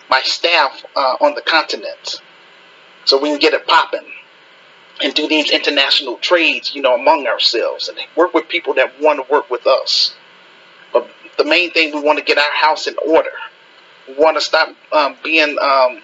my 0.09 0.21
staff 0.23 0.85
uh, 0.97 1.17
on 1.21 1.35
the 1.35 1.43
continent 1.43 2.21
so 3.05 3.21
we 3.21 3.31
can 3.31 3.39
get 3.39 3.55
it 3.55 3.67
popping 3.67 4.07
and 5.03 5.15
do 5.15 5.29
these 5.29 5.51
international 5.51 6.17
trades, 6.19 6.75
you 6.75 6.83
know, 6.83 6.95
among 6.95 7.27
ourselves 7.27 7.89
and 7.89 7.99
work 8.17 8.35
with 8.35 8.49
people 8.49 8.75
that 8.75 9.01
want 9.01 9.25
to 9.25 9.33
work 9.33 9.51
with 9.51 9.67
us. 9.67 10.15
But 10.93 11.09
the 11.39 11.45
main 11.45 11.71
thing, 11.73 11.95
we 11.95 12.01
want 12.01 12.19
to 12.19 12.25
get 12.25 12.39
our 12.39 12.53
house 12.53 12.87
in 12.87 12.97
order. 13.07 13.31
We 14.07 14.15
want 14.15 14.37
to 14.37 14.41
stop 14.41 14.75
um, 14.93 15.17
being 15.23 15.57
um, 15.61 16.03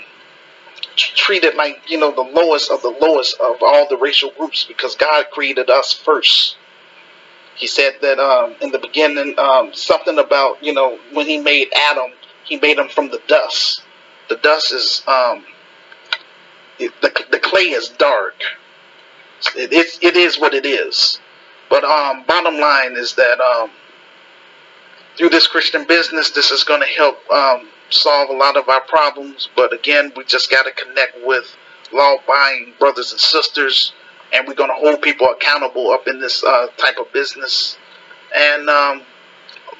treated 1.26 1.56
like 1.56 1.90
you 1.90 1.98
know 1.98 2.12
the 2.14 2.22
lowest 2.22 2.70
of 2.70 2.80
the 2.82 2.96
lowest 3.00 3.34
of 3.40 3.56
all 3.60 3.88
the 3.88 3.96
racial 3.96 4.30
groups 4.38 4.64
because 4.64 4.94
God 4.94 5.26
created 5.32 5.68
us 5.68 5.92
first. 5.92 6.56
He 7.56 7.66
said 7.66 7.94
that 8.00 8.20
um, 8.20 8.54
in 8.60 8.70
the 8.70 8.78
beginning 8.78 9.36
um, 9.36 9.74
something 9.74 10.18
about 10.18 10.62
you 10.62 10.72
know 10.72 10.98
when 11.12 11.26
He 11.26 11.38
made 11.38 11.72
Adam, 11.90 12.12
He 12.44 12.58
made 12.58 12.78
him 12.78 12.88
from 12.88 13.08
the 13.10 13.20
dust. 13.26 13.82
The 14.28 14.36
dust 14.36 14.72
is 14.72 15.02
um, 15.08 15.44
it, 16.78 16.92
the 17.00 17.12
the 17.32 17.40
clay 17.40 17.70
is 17.70 17.88
dark. 17.88 18.40
It, 19.56 19.72
it, 19.72 19.98
it 20.02 20.16
is 20.16 20.38
what 20.38 20.54
it 20.54 20.64
is. 20.64 21.18
But 21.68 21.82
um, 21.82 22.22
bottom 22.22 22.58
line 22.60 22.96
is 22.96 23.16
that 23.16 23.40
um, 23.40 23.70
through 25.18 25.30
this 25.30 25.48
Christian 25.48 25.86
business, 25.86 26.30
this 26.30 26.52
is 26.52 26.62
going 26.62 26.80
to 26.80 26.86
help 26.86 27.18
um, 27.30 27.68
solve 27.90 28.30
a 28.30 28.32
lot 28.32 28.56
of 28.56 28.68
our 28.68 28.82
problems. 28.82 29.48
But 29.56 29.72
again, 29.72 30.12
we 30.16 30.24
just 30.24 30.50
got 30.50 30.64
to 30.64 30.72
connect 30.72 31.18
with 31.24 31.54
law-abiding 31.92 32.74
brothers 32.78 33.12
and 33.12 33.20
sisters, 33.20 33.92
and 34.32 34.46
we're 34.46 34.54
going 34.54 34.70
to 34.70 34.76
hold 34.76 35.02
people 35.02 35.28
accountable 35.28 35.90
up 35.90 36.08
in 36.08 36.20
this 36.20 36.42
uh, 36.42 36.68
type 36.76 36.98
of 36.98 37.12
business. 37.12 37.78
And 38.34 38.68
um, 38.68 39.02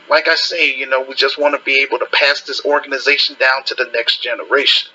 like 0.08 0.28
I 0.28 0.34
say, 0.36 0.74
you 0.74 0.86
know, 0.86 1.02
we 1.02 1.14
just 1.14 1.38
want 1.38 1.56
to 1.56 1.64
be 1.64 1.82
able 1.82 1.98
to 1.98 2.06
pass 2.12 2.42
this 2.42 2.64
organization 2.64 3.36
down 3.38 3.64
to 3.64 3.74
the 3.74 3.90
next 3.92 4.22
generation. 4.22 4.90